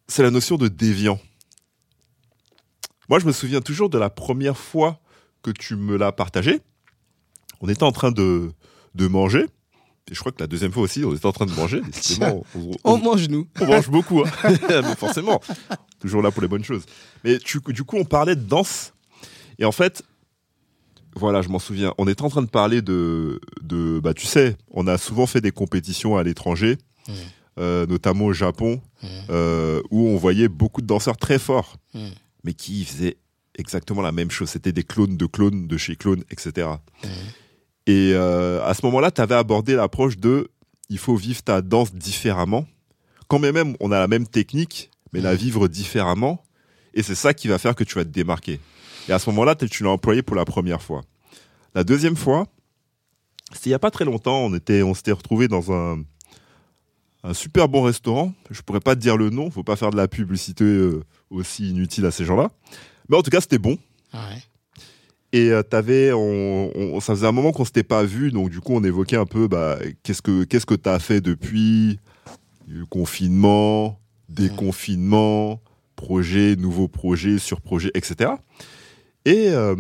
[0.09, 1.21] C'est la notion de déviant.
[3.09, 5.01] Moi, je me souviens toujours de la première fois
[5.43, 6.61] que tu me l'as partagé.
[7.61, 8.53] On était en train de,
[8.95, 9.47] de manger.
[10.11, 11.81] Et je crois que la deuxième fois aussi, on était en train de manger.
[12.21, 13.47] On, on- On mange nous.
[13.61, 14.23] on mange beaucoup.
[14.23, 14.31] hein.
[14.83, 15.41] Mais forcément.
[16.01, 16.85] Toujours là pour les bonnes choses.
[17.25, 18.95] Mais tu- du coup, on parlait de danse.
[19.59, 20.03] Et en fait,
[21.15, 21.93] voilà, je m'en souviens.
[21.99, 24.01] On était en train de parler de, de.
[24.01, 26.77] Bah, tu sais, on a souvent fait des compétitions à l'étranger,
[27.09, 27.13] Mm.
[27.61, 29.07] euh, notamment au Japon, Mm.
[29.31, 32.09] euh, où on voyait beaucoup de danseurs très forts, Mm.
[32.45, 33.17] mais qui faisaient
[33.57, 34.51] exactement la même chose.
[34.51, 36.69] C'était des clones de clones de chez clones, etc.
[37.89, 40.51] Et euh, à ce moment-là, tu avais abordé l'approche de
[40.91, 42.67] il faut vivre ta danse différemment.
[43.29, 46.45] Quand même on a la même technique, mais la vivre différemment.
[46.93, 48.61] Et c'est ça qui va faire que tu vas te démarquer.
[49.09, 51.01] Et à ce moment-là, tu l'as employé pour la première fois.
[51.75, 52.47] La deuxième fois,
[53.53, 54.45] c'était il n'y a pas très longtemps.
[54.45, 56.03] On, était, on s'était retrouvé dans un,
[57.25, 58.35] un super bon restaurant.
[58.51, 61.71] Je pourrais pas te dire le nom, faut pas faire de la publicité euh, aussi
[61.71, 62.51] inutile à ces gens-là.
[63.09, 63.79] Mais en tout cas, c'était bon.
[64.13, 64.43] Ouais.
[65.33, 68.61] Et euh, t'avais, on, on- ça faisait un moment qu'on s'était pas vu, donc du
[68.61, 71.99] coup on évoquait un peu, bah, qu'est-ce que qu'est-ce que t'as fait depuis?
[72.67, 73.99] Le confinement,
[74.29, 75.61] déconfinement,
[75.97, 78.33] projet, nouveaux projets, surprojets, etc.
[79.25, 79.75] Et euh,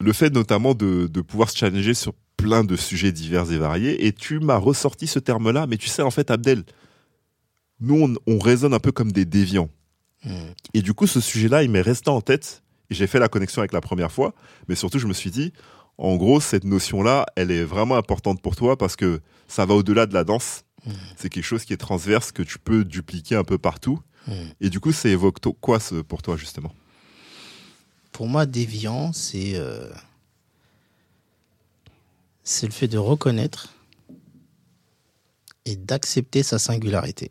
[0.00, 4.06] le fait notamment de, de pouvoir se challenger sur plein de sujets divers et variés.
[4.06, 6.62] Et tu m'as ressorti ce terme-là, mais tu sais en fait Abdel,
[7.80, 9.70] nous on, on raisonne un peu comme des déviants.
[10.24, 10.30] Mm.
[10.74, 12.62] Et du coup, ce sujet-là, il m'est resté en tête.
[12.90, 14.34] J'ai fait la connexion avec la première fois.
[14.68, 15.52] Mais surtout, je me suis dit,
[15.98, 20.06] en gros, cette notion-là, elle est vraiment importante pour toi parce que ça va au-delà
[20.06, 20.64] de la danse.
[20.86, 20.92] Mm.
[21.16, 24.00] C'est quelque chose qui est transverse, que tu peux dupliquer un peu partout.
[24.26, 24.32] Mm.
[24.60, 26.72] Et du coup, ça évoque quoi ce- pour toi, justement?
[28.12, 29.88] Pour moi, déviant, c'est euh,
[32.42, 33.74] c'est le fait de reconnaître
[35.66, 37.30] et d'accepter sa singularité.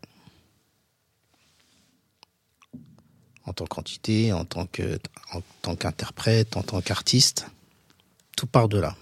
[3.47, 4.99] En tant qu'entité, en tant que
[5.33, 7.47] en tant qu'interprète, en tant qu'artiste,
[8.35, 8.95] tout part de là.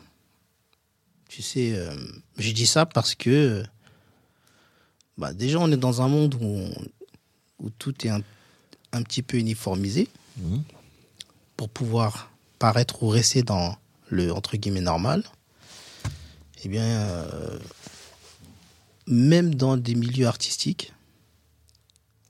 [1.27, 1.93] Tu sais, euh,
[2.37, 3.63] je dis ça parce que
[5.17, 6.85] bah, déjà on est dans un monde où, on-
[7.65, 8.21] où tout est un,
[8.93, 10.07] un petit peu uniformisé.
[11.57, 12.29] Pour pouvoir
[12.59, 13.77] paraître ou rester dans
[14.09, 15.23] le entre guillemets normal,
[16.63, 17.59] eh bien, euh,
[19.07, 20.91] même dans des milieux artistiques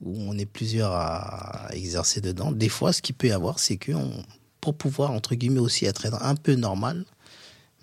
[0.02, 3.78] où on est plusieurs à exercer dedans, des fois, ce qu'il peut y avoir, c'est
[3.78, 3.92] que
[4.62, 7.06] pour pouvoir entre guillemets aussi être un peu normal,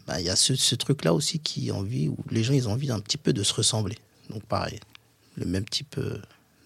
[0.07, 2.73] bah, il y a ce, truc-là aussi qui a envie, où les gens ils ont
[2.73, 3.97] envie un petit peu de se ressembler.
[4.31, 4.81] Donc pareil,
[5.37, 6.21] le même type euh,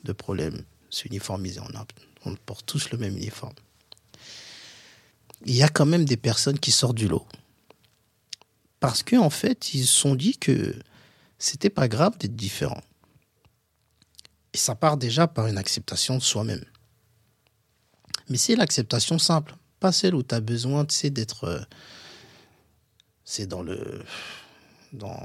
[0.04, 1.60] de problème, s'uniformiser.
[1.60, 3.54] On, on porte tous le même uniforme
[5.44, 7.26] il y a quand même des personnes qui sortent du lot.
[8.80, 10.74] Parce qu'en en fait, ils se sont dit que
[11.38, 12.80] c'était pas grave d'être différent.
[14.56, 16.64] Et ça part déjà par une acceptation de soi-même.
[18.30, 21.44] Mais c'est l'acceptation simple, pas celle où tu as besoin, tu sais, d'être.
[21.44, 21.60] euh,
[23.22, 24.02] c'est dans le.
[24.94, 25.20] Dans.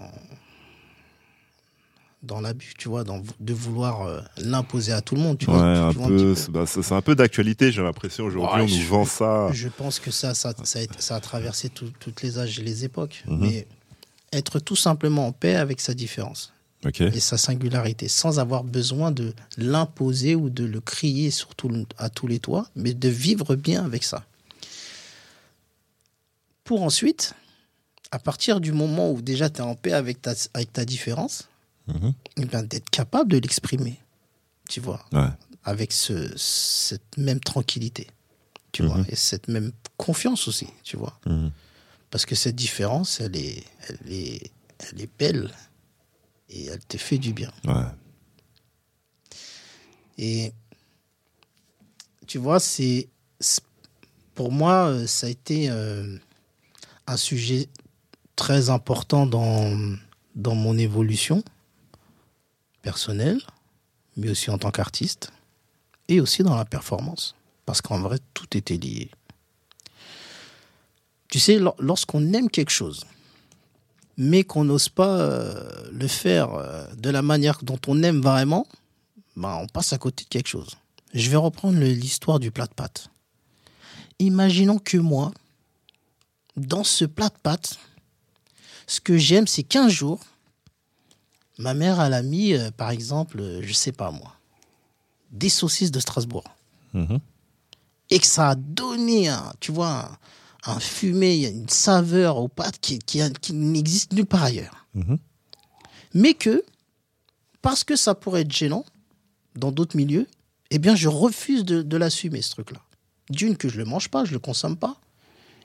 [2.23, 5.37] Dans l'abus, tu vois, dans, de vouloir euh, l'imposer à tout le monde.
[5.37, 6.35] Tu Ouais, vois, un tu vois peu.
[6.35, 8.25] C'est bah, c'est- un peu d'actualité, j'ai l'impression.
[8.25, 9.47] Aujourd'hui, Ouais, on nous vend ça.
[9.53, 12.59] Je pense que ça, ça, ça, a, été- ça a traversé tout- toutes les âges
[12.59, 13.23] et les époques.
[13.27, 13.39] Mhm.
[13.39, 13.67] Mais
[14.33, 16.51] être tout simplement en paix avec sa différence
[16.83, 22.09] Et sa singularité, sans avoir besoin de l'imposer ou de le crier sur tout à
[22.09, 24.25] tous les toits, mais de vivre bien avec ça.
[26.63, 27.33] Pour ensuite,
[28.11, 31.47] à partir du moment où déjà tu es en paix avec ta, avec ta différence,
[31.87, 32.13] Mhm.
[32.37, 33.99] eh ben, d'être capable de l'exprimer,
[34.69, 35.29] tu vois, Ouais.
[35.63, 38.07] avec ce, cette même tranquillité,
[38.71, 38.87] tu Mhm.
[38.89, 41.19] vois, et cette même confiance aussi, tu vois.
[41.25, 41.51] Mhm.
[42.09, 44.51] Parce que cette différence, elle est, elle est,
[44.91, 45.51] elle est belle
[46.51, 47.51] et elle te fait du bien.
[47.65, 47.85] Ouais.
[50.17, 50.53] Et
[52.27, 53.09] tu vois, c'est
[54.35, 56.17] pour moi, euh, ça a été euh,
[57.07, 57.67] un sujet
[58.35, 59.97] très important dans,
[60.35, 61.43] dans mon évolution
[62.81, 63.41] personnelle,
[64.17, 65.31] mais aussi en tant qu'artiste,
[66.07, 67.35] et aussi dans la performance.
[67.65, 69.09] Parce qu'en vrai, tout était lié.
[71.29, 73.05] Tu sais, lor- lorsqu'on aime quelque chose,
[74.17, 78.67] mais qu'on n'ose pas euh, le faire euh, de la manière dont on aime vraiment,
[79.35, 80.77] ben, on passe à côté de quelque chose.
[81.13, 83.09] Je vais reprendre l'histoire du plat de pâtes.
[84.19, 85.31] Imaginons que moi,
[86.55, 87.79] dans ce plat de pâtes,
[88.87, 90.19] ce que j'aime, c'est qu'un jour,
[91.57, 94.35] ma mère, elle a mis, euh, par exemple, euh, je sais pas moi,
[95.31, 96.43] des saucisses de Strasbourg.
[96.93, 97.19] Mhm.
[98.09, 100.11] Et que ça a donné, un, tu vois,
[100.63, 104.43] un, fumé, il y a une saveur aux pâtes qui, qui, qui n'existe nulle part
[104.43, 104.85] ailleurs.
[104.93, 105.17] Mhm.
[106.13, 106.63] Mais que,
[107.61, 108.85] parce que ça pourrait être gênant
[109.55, 110.27] dans d'autres milieux,
[110.69, 112.81] eh bien, je refuse de, de l'assumer, ce truc-là.
[113.29, 114.99] D'une, que je le mange pas, je le consomme pas.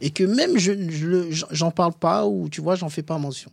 [0.00, 3.50] Et que même je, j'en parle pas ou, tu vois, j'en fais pas mention.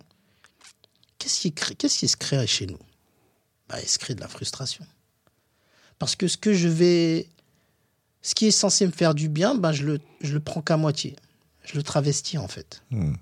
[1.17, 2.77] Qu'est-ce qui, crée- qu'est-ce qui se crée chez nous?
[3.69, 4.85] Bah, Il se crée de la frustration.
[5.99, 7.27] Parce que ce que je vais.
[8.21, 10.75] Ce qui est censé me faire du bien, bah, je, le, je le prends qu'à
[10.77, 11.15] moitié.
[11.63, 12.83] Je le travestis, en fait.
[12.91, 13.17] Mhm.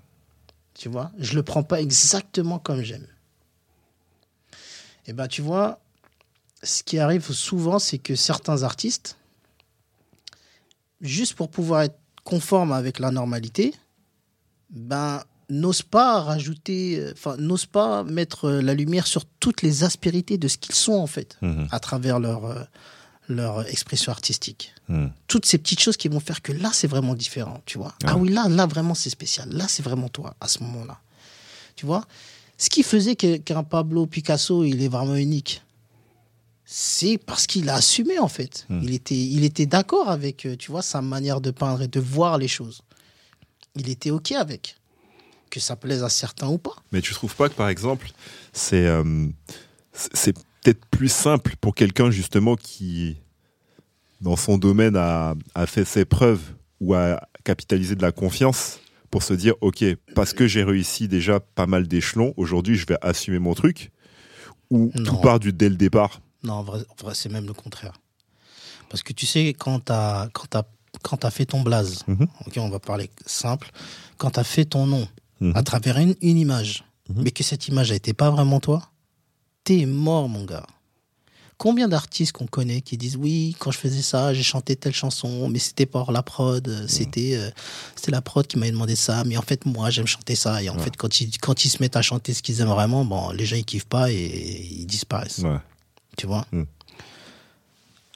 [0.74, 3.06] Tu vois Je le prends pas exactement comme j'aime.
[5.06, 5.80] Et ben, tu vois,
[6.62, 9.16] ce qui arrive souvent, c'est que certains artistes,
[11.00, 13.74] juste pour pouvoir être conformes avec la normalité,
[14.70, 19.84] ben, n'osent pas rajouter, euh, enfin, n'osent pas mettre euh, la lumière sur toutes les
[19.84, 21.68] aspérités de ce qu'ils sont, en fait, Mhm.
[21.70, 22.62] à travers leur, euh,
[23.28, 25.12] leur expression artistique Mhm.
[25.28, 27.94] toutes ces petites choses qui vont faire que là, c'est vraiment différent, tu vois.
[28.04, 29.48] Ah oui, là, là, vraiment, c'est spécial.
[29.50, 30.98] Là, c'est vraiment toi, à ce moment-là.
[31.76, 32.04] Tu vois?
[32.58, 35.62] Ce qui faisait qu'un Pablo Picasso, il est vraiment unique,
[36.64, 38.66] c'est parce qu'il a assumé, en fait.
[38.68, 38.80] Hmm.
[38.82, 42.00] Il était, il était d'accord avec, euh, tu vois, sa manière de peindre et de
[42.00, 42.82] voir les choses.
[43.76, 44.76] Il était OK avec.
[45.50, 46.74] Que ça plaise à certains ou pas.
[46.92, 48.10] Mais tu trouves pas que par exemple,
[48.54, 49.28] c'est euh,
[49.92, 53.16] c'est peut-être plus simple pour quelqu'un justement qui,
[54.20, 56.42] dans son domaine, a, a fait ses preuves
[56.80, 59.84] ou a capitalisé de la confiance pour se dire, ok,
[60.14, 63.90] parce que j'ai réussi déjà pas mal d'échelons, aujourd'hui je vais assumer mon truc,
[64.70, 65.02] ou Non.
[65.04, 66.20] tout part du dès le départ?
[66.42, 66.80] Non, en vrai,
[67.14, 67.92] c'est même le contraire.
[68.88, 70.62] Parce que tu sais, quand tu as, quand
[71.02, 72.26] quand fait ton blaze, Mhm.
[72.46, 73.70] ok, on va parler simple,
[74.18, 75.08] quand tu as fait ton nom
[75.40, 75.52] Mhm.
[75.56, 77.22] à travers une, une image, Mhm.
[77.24, 78.90] mais que cette image n'était pas vraiment toi,
[79.64, 80.66] t'es mort, mon gars.
[81.58, 85.48] Combien d'artistes qu'on connaît qui disent oui, quand je faisais ça, j'ai chanté telle chanson,
[85.48, 87.50] mais c'était pas la prod, euh, c'était euh,
[87.94, 90.68] c'était la prod qui m'avait demandé ça, mais en fait moi j'aime chanter ça et
[90.70, 90.82] en Ouais.
[90.82, 93.44] fait quand ils quand ils se mettent à chanter ce qu'ils aiment vraiment, bon les
[93.46, 95.58] gens ils kiffent pas et ils disparaissent Ouais.
[96.16, 96.44] tu vois?
[96.50, 96.62] Mm.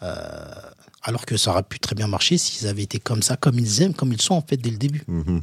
[0.03, 0.55] Euh,
[1.03, 3.81] alors que ça aurait pu très bien marcher s'ils avaient été comme ça, comme ils
[3.83, 5.05] aiment, comme ils sont en fait dès le début.
[5.07, 5.43] Mhm.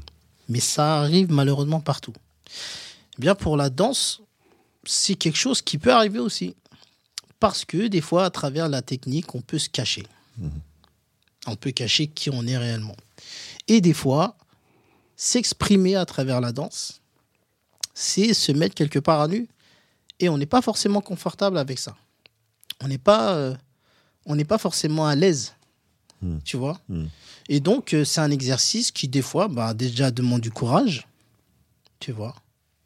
[0.49, 2.13] Mais ça arrive malheureusement partout.
[3.17, 4.21] Eh Bien pour la danse,
[4.85, 6.55] c'est quelque chose qui peut arriver aussi.
[7.39, 10.03] Parce que des fois, à travers la technique, on peut se cacher.
[11.45, 12.95] On peut cacher qui on est réellement.
[13.67, 14.37] Et des fois,
[15.15, 17.01] s'exprimer à travers la danse,
[17.93, 19.47] c'est se mettre quelque part à nu.
[20.19, 21.95] Et on n'est pas forcément confortable avec ça.
[22.81, 23.55] On n'est pas, euh,
[24.25, 25.53] on n'est pas forcément à l'aise.
[26.21, 26.37] Mm.
[26.45, 27.05] Tu vois Mm.
[27.49, 31.07] Et donc, euh, c'est un exercice qui, des fois, bah, déjà demande du courage.
[31.99, 32.35] Tu vois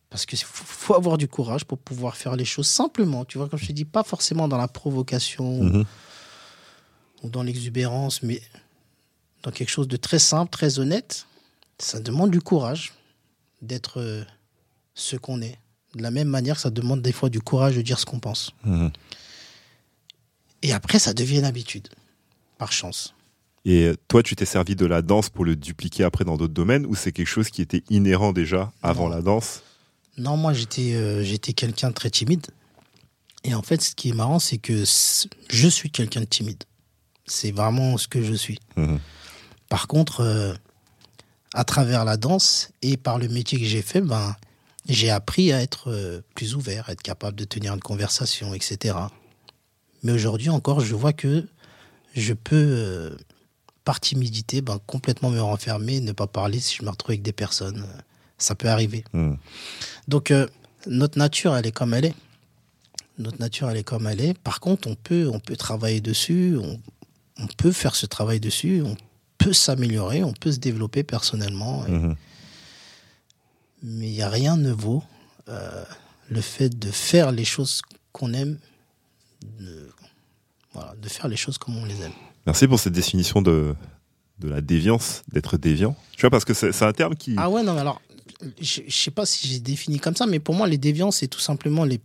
[0.10, 3.26] Parce qu'il faut, faut avoir du courage pour pouvoir faire les choses simplement.
[3.26, 5.86] Tu vois, comme je te dis, pas forcément dans la provocation Mhm.
[7.24, 8.41] ou dans l'exubérance, mais
[9.43, 11.26] dans quelque chose de très simple, très honnête.
[11.80, 12.93] Ça demande du courage
[13.62, 14.24] d'être euh,
[14.95, 15.58] ce qu'on est.
[15.95, 18.51] De la même manière, ça demande des fois du courage de dire ce qu'on pense.
[18.64, 18.91] Mhm.
[20.64, 21.88] Et après, ça devient une habitude,
[22.58, 23.14] par chance.
[23.66, 26.86] Et toi, tu t'es servi de la danse pour le dupliquer après dans d'autres domaines,
[26.86, 29.16] ou c'est quelque chose qui était inhérent déjà avant Non.
[29.16, 29.62] la danse?
[30.18, 32.47] Non, moi, j'étais euh, j'étais quelqu'un de très timide.
[33.43, 34.84] Et en fait, ce qui est marrant, c'est que
[35.49, 36.63] je suis quelqu'un de timide.
[37.26, 38.59] C'est vraiment ce que je suis.
[38.76, 38.99] Mhm.
[39.70, 40.53] Par contre, euh,
[41.53, 44.36] à travers la danse et par le métier que j'ai fait, ben,
[44.88, 48.97] j'ai appris à être euh, plus ouvert, à être capable de tenir une conversation, etc.
[50.03, 51.45] Mais aujourd'hui encore, je vois que
[52.15, 53.15] je peux
[53.84, 57.32] par timidité, ben, complètement me renfermer, ne pas parler si je me retrouve avec des
[57.32, 57.86] personnes.
[58.38, 59.03] Ça peut arriver.
[59.13, 59.33] Hmm.
[60.07, 60.47] Donc, euh,
[60.85, 62.15] notre nature, elle est comme elle est.
[63.17, 64.38] Notre nature, elle est comme elle est.
[64.38, 66.79] Par contre, on peut, on peut travailler dessus, on,
[67.39, 68.95] on peut faire ce travail dessus, on
[69.39, 71.85] peut s'améliorer, on peut se développer personnellement.
[71.88, 72.15] Et- Mhm.
[73.83, 75.03] Mais il n'y a rien ne vaut
[75.49, 75.83] euh,
[76.29, 77.81] le fait de faire les choses
[78.11, 78.57] qu'on aime,
[79.59, 79.89] de,
[80.73, 82.11] voilà, de faire les choses comme on les aime.
[82.47, 83.75] Merci pour cette définition de,
[84.39, 85.95] de la déviance, d'être déviant.
[86.13, 87.35] Tu vois, parce que c'est c'est un terme qui.
[87.38, 88.01] Ah ouais, non, mais alors,
[88.61, 91.27] je ne sais pas si j'ai défini comme ça, mais pour moi, les déviants, c'est
[91.27, 91.99] tout simplement les.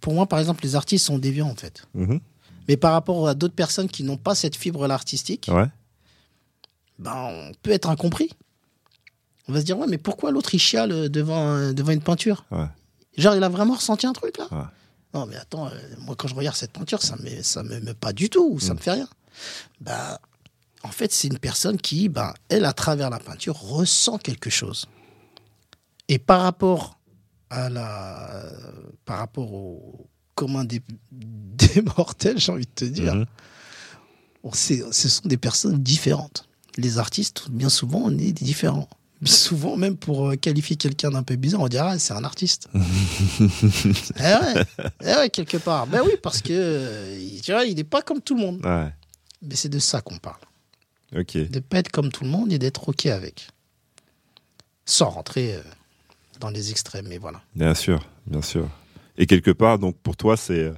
[0.00, 1.86] Pour moi, par exemple, les artistes sont déviants, en fait.
[1.94, 2.20] Mhm.
[2.68, 5.66] Mais par rapport à d'autres personnes qui n'ont pas cette fibre-là artistique, Ouais.
[6.98, 8.30] ben, on peut être incompris.
[9.48, 12.66] On va se dire, ouais, mais pourquoi l'autre il chiale devant, devant une peinture Ouais.
[13.16, 14.64] Genre, il a vraiment ressenti un truc là Ouais.
[15.14, 15.70] Non, mais attends, euh,
[16.00, 18.72] moi quand je regarde cette peinture, ça me, ça me met pas du tout, ça
[18.74, 18.76] Mm.
[18.76, 19.08] me fait rien.
[19.80, 20.20] Bah,
[20.82, 24.86] en fait, c'est une personne qui, ben, elle, à travers la peinture, ressent quelque chose.
[26.08, 26.98] Et par rapport
[27.50, 28.42] à la.
[29.04, 30.82] Par rapport au commun des,
[31.12, 33.24] des mortels, j'ai envie de te dire,
[34.42, 36.48] on sait- ce sont des personnes différentes.
[36.76, 38.88] Les artistes, bien souvent, on est différents.
[39.24, 42.68] Souvent, même pour euh, qualifier quelqu'un d'un peu bizarre, on dirait ah, c'est un artiste.
[42.74, 44.64] eh, ouais,
[45.02, 45.86] eh ouais, quelque part.
[45.86, 48.60] Ben oui, parce que euh, tu vois, il n'est pas comme tout le monde.
[48.62, 48.92] Ouais.
[49.40, 50.40] Mais c'est de ça qu'on parle.
[51.16, 51.34] Ok.
[51.48, 53.48] De pas être comme tout le monde et d'être OK avec.
[54.84, 55.62] Sans rentrer euh,
[56.40, 57.40] dans les extrêmes, mais voilà.
[57.54, 58.68] Bien sûr, bien sûr.
[59.18, 60.74] Et quelque part, donc pour toi, c'est euh,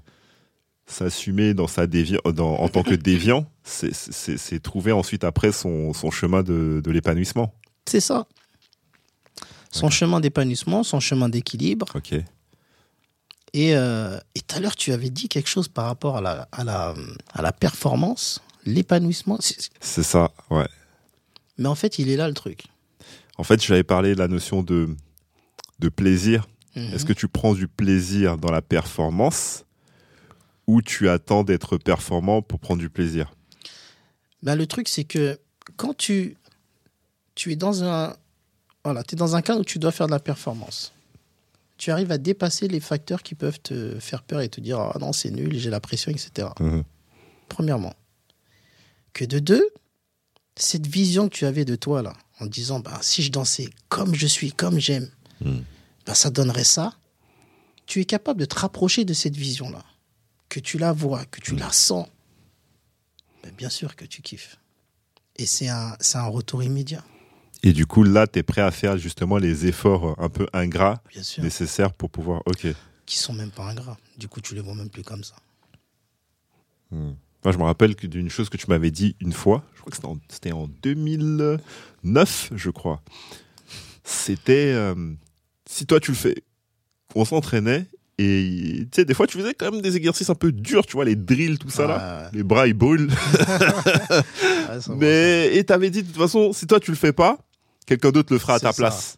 [0.86, 5.92] s'assumer dans sa dévi- euh, dans, en tant que déviant, c'est- trouver ensuite après son,
[5.92, 7.52] son chemin de, de l'épanouissement.
[7.86, 8.26] C'est ça.
[9.70, 11.86] Son chemin d'épanouissement, son chemin d'équilibre.
[11.94, 12.14] Ok.
[13.54, 16.48] Et euh, et tout à l'heure, tu avais dit quelque chose par rapport à la,
[16.52, 16.94] à la,
[17.32, 19.38] à la performance, l'épanouissement.
[19.40, 20.68] C'est- C'est ça, ouais.
[21.58, 22.64] Mais en fait, il est là le truc.
[23.36, 24.88] En fait, j'avais parlé de la notion de,
[25.78, 26.46] de plaisir.
[26.76, 26.94] Mhm.
[26.94, 29.64] Est-ce que tu prends du plaisir dans la performance
[30.66, 33.32] ou tu attends d'être performant pour prendre du plaisir?
[34.42, 35.38] Ben, le truc, c'est que
[35.76, 36.36] quand tu,
[37.34, 38.14] tu es dans un,
[38.84, 40.92] voilà, es dans un cadre où tu dois faire de la performance,
[41.76, 44.98] tu arrives à dépasser les facteurs qui peuvent te faire peur et te dire Ah
[45.00, 46.48] non, c'est nul, j'ai la pression, etc.
[46.60, 46.82] Mhm.
[47.48, 47.94] Premièrement.
[49.12, 49.66] Que de deux,
[50.56, 54.14] cette vision que tu avais de toi, là, en disant ben, si je dansais comme
[54.14, 55.08] je suis, comme j'aime,
[55.40, 56.94] Ben, ça donnerait ça.
[57.86, 59.84] Tu es capable de te rapprocher de cette vision-là.
[60.48, 62.06] Que tu la vois, que tu la sens.
[63.42, 64.58] Ben, bien sûr que tu kiffes.
[65.36, 67.04] Et c'est un, c'est un retour immédiat,
[67.62, 71.02] Et du coup, là, tu es prêt à faire justement les efforts un peu ingrats
[71.38, 72.42] nécessaires pour pouvoir.
[72.46, 72.66] Ok.
[73.06, 73.96] Qui sont même pas ingrats.
[74.16, 75.36] Du coup, tu les vois même plus comme ça.
[76.90, 77.12] Hmm.
[77.44, 80.20] Moi, je me rappelle d'une chose que tu m'avais dit une fois, je crois que
[80.28, 83.00] c'était en, en 2009, je crois.
[84.02, 85.14] C'était euh,
[85.70, 86.42] si toi tu le fais,
[87.14, 87.84] on s'entraînait
[88.18, 90.94] et tu sais, des fois tu faisais quand même des exercices un peu durs, tu
[90.94, 92.22] vois, les drills, tout ça là.
[92.32, 93.10] Ouais, Les bras ils brûlent.
[93.10, 97.38] ouais, Mais, et t'avais dit de toute façon, si toi tu le fais pas,
[97.86, 98.76] quelqu'un d'autre le fera à ta ça.
[98.76, 99.16] place.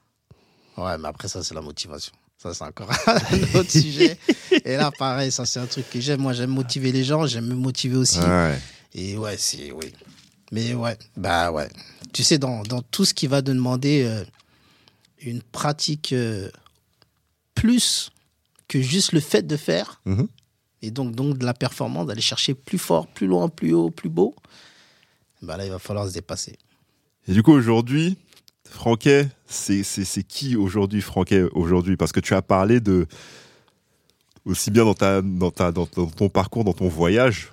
[0.77, 2.13] Ouais, mais après, ça, c'est la motivation.
[2.39, 4.17] Ça, c'est encore un autre sujet.
[4.65, 6.21] Et là, pareil, ça, c'est un truc que j'aime.
[6.23, 8.19] Moi, j'aime motiver les gens, j'aime me motiver aussi.
[8.21, 8.59] Ouais.
[8.95, 9.73] Et ouais, c'est.
[9.73, 9.93] Oui.
[10.53, 11.69] Mais ouais, bah ouais.
[12.15, 14.25] Tu sais, dans, dans tout ce qui va te demander euh,
[15.23, 16.51] une pratique euh,
[17.55, 18.11] plus
[18.69, 20.29] que juste le fait de faire, Mhm.
[20.83, 24.09] et donc, donc de la performance, d'aller chercher plus fort, plus loin, plus haut, plus
[24.09, 24.35] beau,
[25.43, 26.57] bah là, il va falloir se dépasser.
[27.29, 28.17] Et du coup, aujourd'hui,
[28.69, 29.83] Franquet, c'est
[30.27, 31.97] qui aujourd'hui, Franquet, aujourd'hui?
[31.97, 33.07] Parce que tu as parlé de.
[34.47, 37.53] Aussi bien dans, ta, dans, ta, dans, dans ton parcours, dans ton voyage,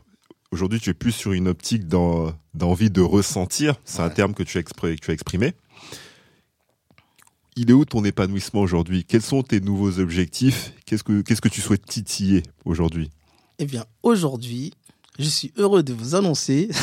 [0.52, 3.76] aujourd'hui, tu es plus sur une optique d'en- d'envie de ressentir.
[3.84, 5.54] C'est un terme que tu, as exprimé, que tu as exprimé.
[7.60, 9.04] Il est où ton épanouissement aujourd'hui?
[9.04, 10.74] Quels sont tes nouveaux objectifs?
[10.86, 13.10] Qu'est-ce que Qu'est-ce que tu souhaites titiller aujourd'hui?
[13.58, 14.74] Eh bien, aujourd'hui,
[15.18, 16.70] je suis heureux de vous annoncer.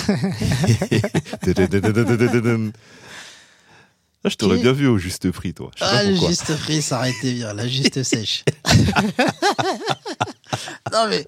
[4.27, 5.71] Je t'aurais bien vu au juste prix, toi.
[5.77, 8.43] Je sais pas Ah, le juste prix, ça aurait été bien, la juste sèche.
[10.93, 11.25] non, mais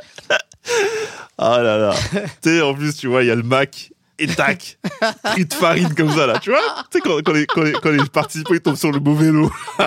[1.37, 1.95] Ah là là.
[2.43, 4.79] tu sais, en plus, tu vois, il y a le Mac et tac,
[5.25, 6.39] prix de farine comme ça, là.
[6.39, 6.61] Tu vois?
[6.91, 9.31] Tu sais, quand, quand, les, quand, les, quand les participants ils tombent sur le mauvais
[9.31, 9.51] lot.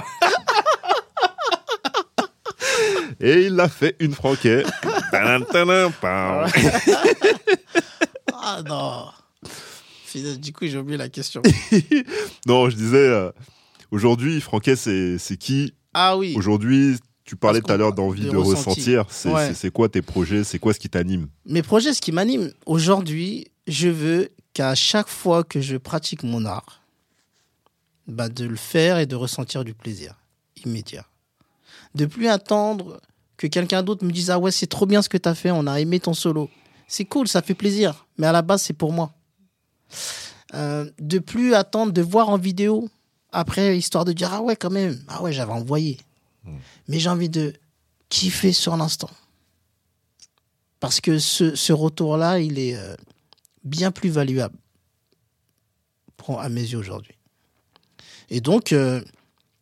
[3.20, 4.68] et il l'a fait une franquette.
[8.34, 9.06] Ah non.
[10.38, 11.42] Du coup, j'ai oublié la question.
[12.48, 13.32] non, je disais, euh,
[13.92, 15.74] aujourd'hui, Franquet, c'est qui?
[15.94, 16.34] Ah oui.
[16.36, 18.70] Aujourd'hui, tu parlais tout à l'heure d'envie de de, ressenti.
[18.70, 19.06] ressentir.
[19.10, 19.48] C'est Ouais.
[19.50, 20.44] c'est- c'est quoi tes projets?
[20.44, 21.28] C'est quoi ce qui t'anime?
[21.46, 26.46] Mes projets, ce qui m'anime aujourd'hui, je veux qu'à chaque fois que je pratique mon
[26.46, 26.82] art,
[28.08, 30.16] bah, de le faire et de ressentir du plaisir
[30.66, 31.06] immédiat.
[31.96, 33.00] De plus attendre
[33.38, 35.52] que quelqu'un d'autre me dise Ah ouais, c'est trop bien ce que tu as fait,
[35.52, 36.50] on a aimé ton solo.
[36.88, 39.14] C'est cool, ça fait plaisir, mais à la base, c'est pour moi.
[40.56, 42.90] Euh, de plus attendre de voir en vidéo
[43.32, 46.00] après, histoire de dire Ah ouais, quand même, ah ouais, j'avais envoyé.
[46.88, 47.54] Mais j'ai envie de
[48.10, 49.12] kiffer sur l'instant.
[50.80, 52.96] Parce que ce, ce retour-là, il est euh,
[53.64, 54.56] bien plus valuable
[56.18, 57.16] pour, à mes yeux aujourd'hui.
[58.30, 59.02] Et donc, euh,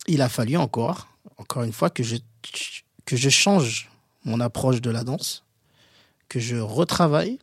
[0.07, 2.17] il a fallu encore, encore une fois, que je,
[3.05, 3.89] que je change
[4.25, 5.43] mon approche de la danse,
[6.29, 7.39] que je retravaille,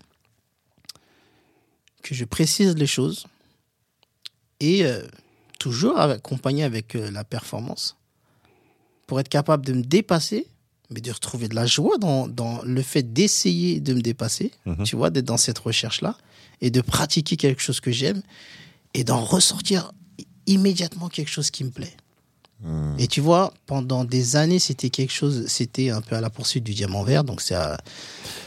[2.03, 3.27] que je précise les choses,
[4.61, 5.03] et euh,
[5.59, 7.97] toujours accompagné avec euh, la performance,
[9.07, 10.47] pour être capable de me dépasser,
[10.91, 14.85] mais de retrouver de la joie dans, dans le fait d'essayer de me dépasser, Mhm.
[14.85, 16.17] tu vois, d'être dans cette recherche-là,
[16.65, 18.23] et de pratiquer quelque chose que j'aime,
[18.95, 19.93] et d'en ressortir
[20.47, 21.95] immédiatement quelque chose qui me plaît.
[22.99, 26.65] Et tu vois, pendant des années, c'était quelque chose, c'était un peu à la poursuite
[26.65, 27.77] du diamant vert, donc c'est à-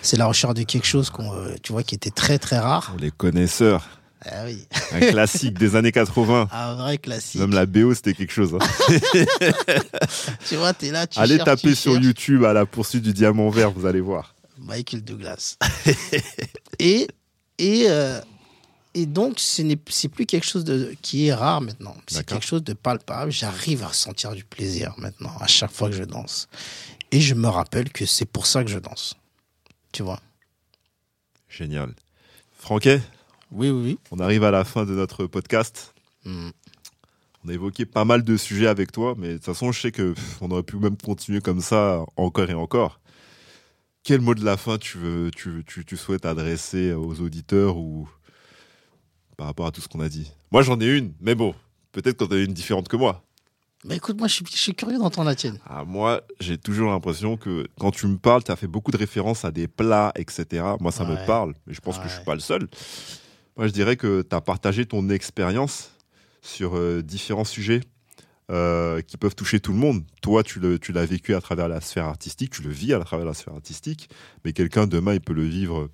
[0.02, 2.88] c'est la recherche de quelque chose qu'on, euh, tu vois, qui était très très rare.
[2.90, 3.88] Pour les connaisseurs,
[4.26, 6.48] Ah oui, un classique des années 80.
[6.52, 7.40] un vrai classique.
[7.40, 8.56] Même la BO, c'était quelque chose.
[8.60, 8.66] hein.
[10.50, 12.06] Tu vois, t'es là, tu Allez cherches, taper tu sur cherches.
[12.06, 14.34] YouTube à la poursuite du diamant vert, vous allez voir.
[14.60, 15.58] Michael Douglas.
[16.80, 17.08] et
[17.58, 18.20] et euh,
[18.94, 21.96] et donc ce n'est c'est plus quelque chose de qui est rare maintenant.
[22.08, 23.32] C'est quelque chose de palpable.
[23.32, 26.48] J'arrive à ressentir du plaisir maintenant à chaque fois que je danse.
[27.12, 29.16] Et je me rappelle que c'est pour ça que je danse.
[29.92, 30.20] Tu vois?
[31.48, 31.94] Génial.
[32.58, 33.02] Franquet,
[33.52, 34.00] Oui oui oui.
[34.12, 35.94] on arrive à la fin de notre podcast.
[36.26, 36.50] Hmm.
[37.46, 39.92] On a évoqué pas mal de sujets avec toi, mais de toute façon, je sais
[39.92, 43.00] que pff, on aurait pu même continuer comme ça encore et encore.
[44.08, 48.08] Quel mot de la fin tu veux, tu, tu, tu souhaites adresser aux auditeurs ou
[49.36, 50.32] par rapport à tout ce qu'on a dit?
[50.50, 51.54] Moi, j'en ai une, mais bon,
[51.92, 53.26] peut-être qu'on a une différente que moi.
[53.84, 55.60] Bah écoute, moi je suis, je suis curieux d'entendre la tienne.
[55.66, 58.98] Ah, moi, j'ai toujours l'impression que quand tu me parles, tu as fait beaucoup de
[58.98, 60.64] références à des plats, etc.
[60.80, 62.24] Moi, ça me parle, mais je pense que je suis Ouais.
[62.24, 62.70] pas le seul.
[63.58, 65.92] Moi, je dirais que tu as partagé ton expérience
[66.42, 67.82] sur euh, différents sujets
[68.50, 70.04] euh, qui peuvent toucher tout le monde.
[70.22, 73.00] Toi, tu le- tu l'as vécu à travers la sphère artistique, tu le vis à
[73.00, 74.10] travers la sphère artistique,
[74.46, 75.90] mais quelqu'un demain, il peut le vivre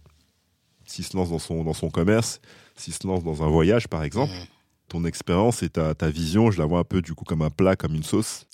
[0.86, 2.42] s'il se lance dans son, dans son commerce,
[2.76, 4.32] s'il se lance dans un voyage, par exemple.
[4.34, 4.46] Mhm.
[4.90, 7.50] Ton expérience et ta, ta vision, je la vois un peu du coup comme un
[7.50, 8.46] plat, comme une sauce.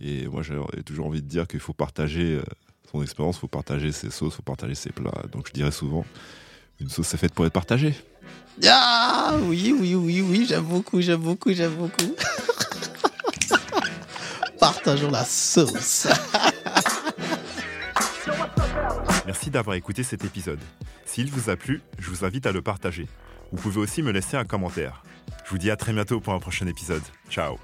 [0.00, 2.42] Et moi, j'ai toujours envie de dire qu'il faut partager euh,
[2.90, 5.22] son expérience, il faut partager ses sauces, il faut partager ses plats.
[5.32, 6.04] Donc je dirais souvent,
[6.80, 7.94] une sauce, c'est faite pour être partagée.
[8.66, 12.14] Ah oui oui oui oui, j'aime beaucoup, j'aime beaucoup, j'aime beaucoup.
[14.66, 16.08] Partageons la sauce.
[19.24, 20.58] Merci d'avoir écouté cet épisode.
[21.04, 23.06] S'il vous a plu, je vous invite à le partager.
[23.52, 25.04] Vous pouvez aussi me laisser un commentaire.
[25.44, 27.04] Je vous dis à très bientôt pour un prochain épisode.
[27.30, 27.58] Ciao.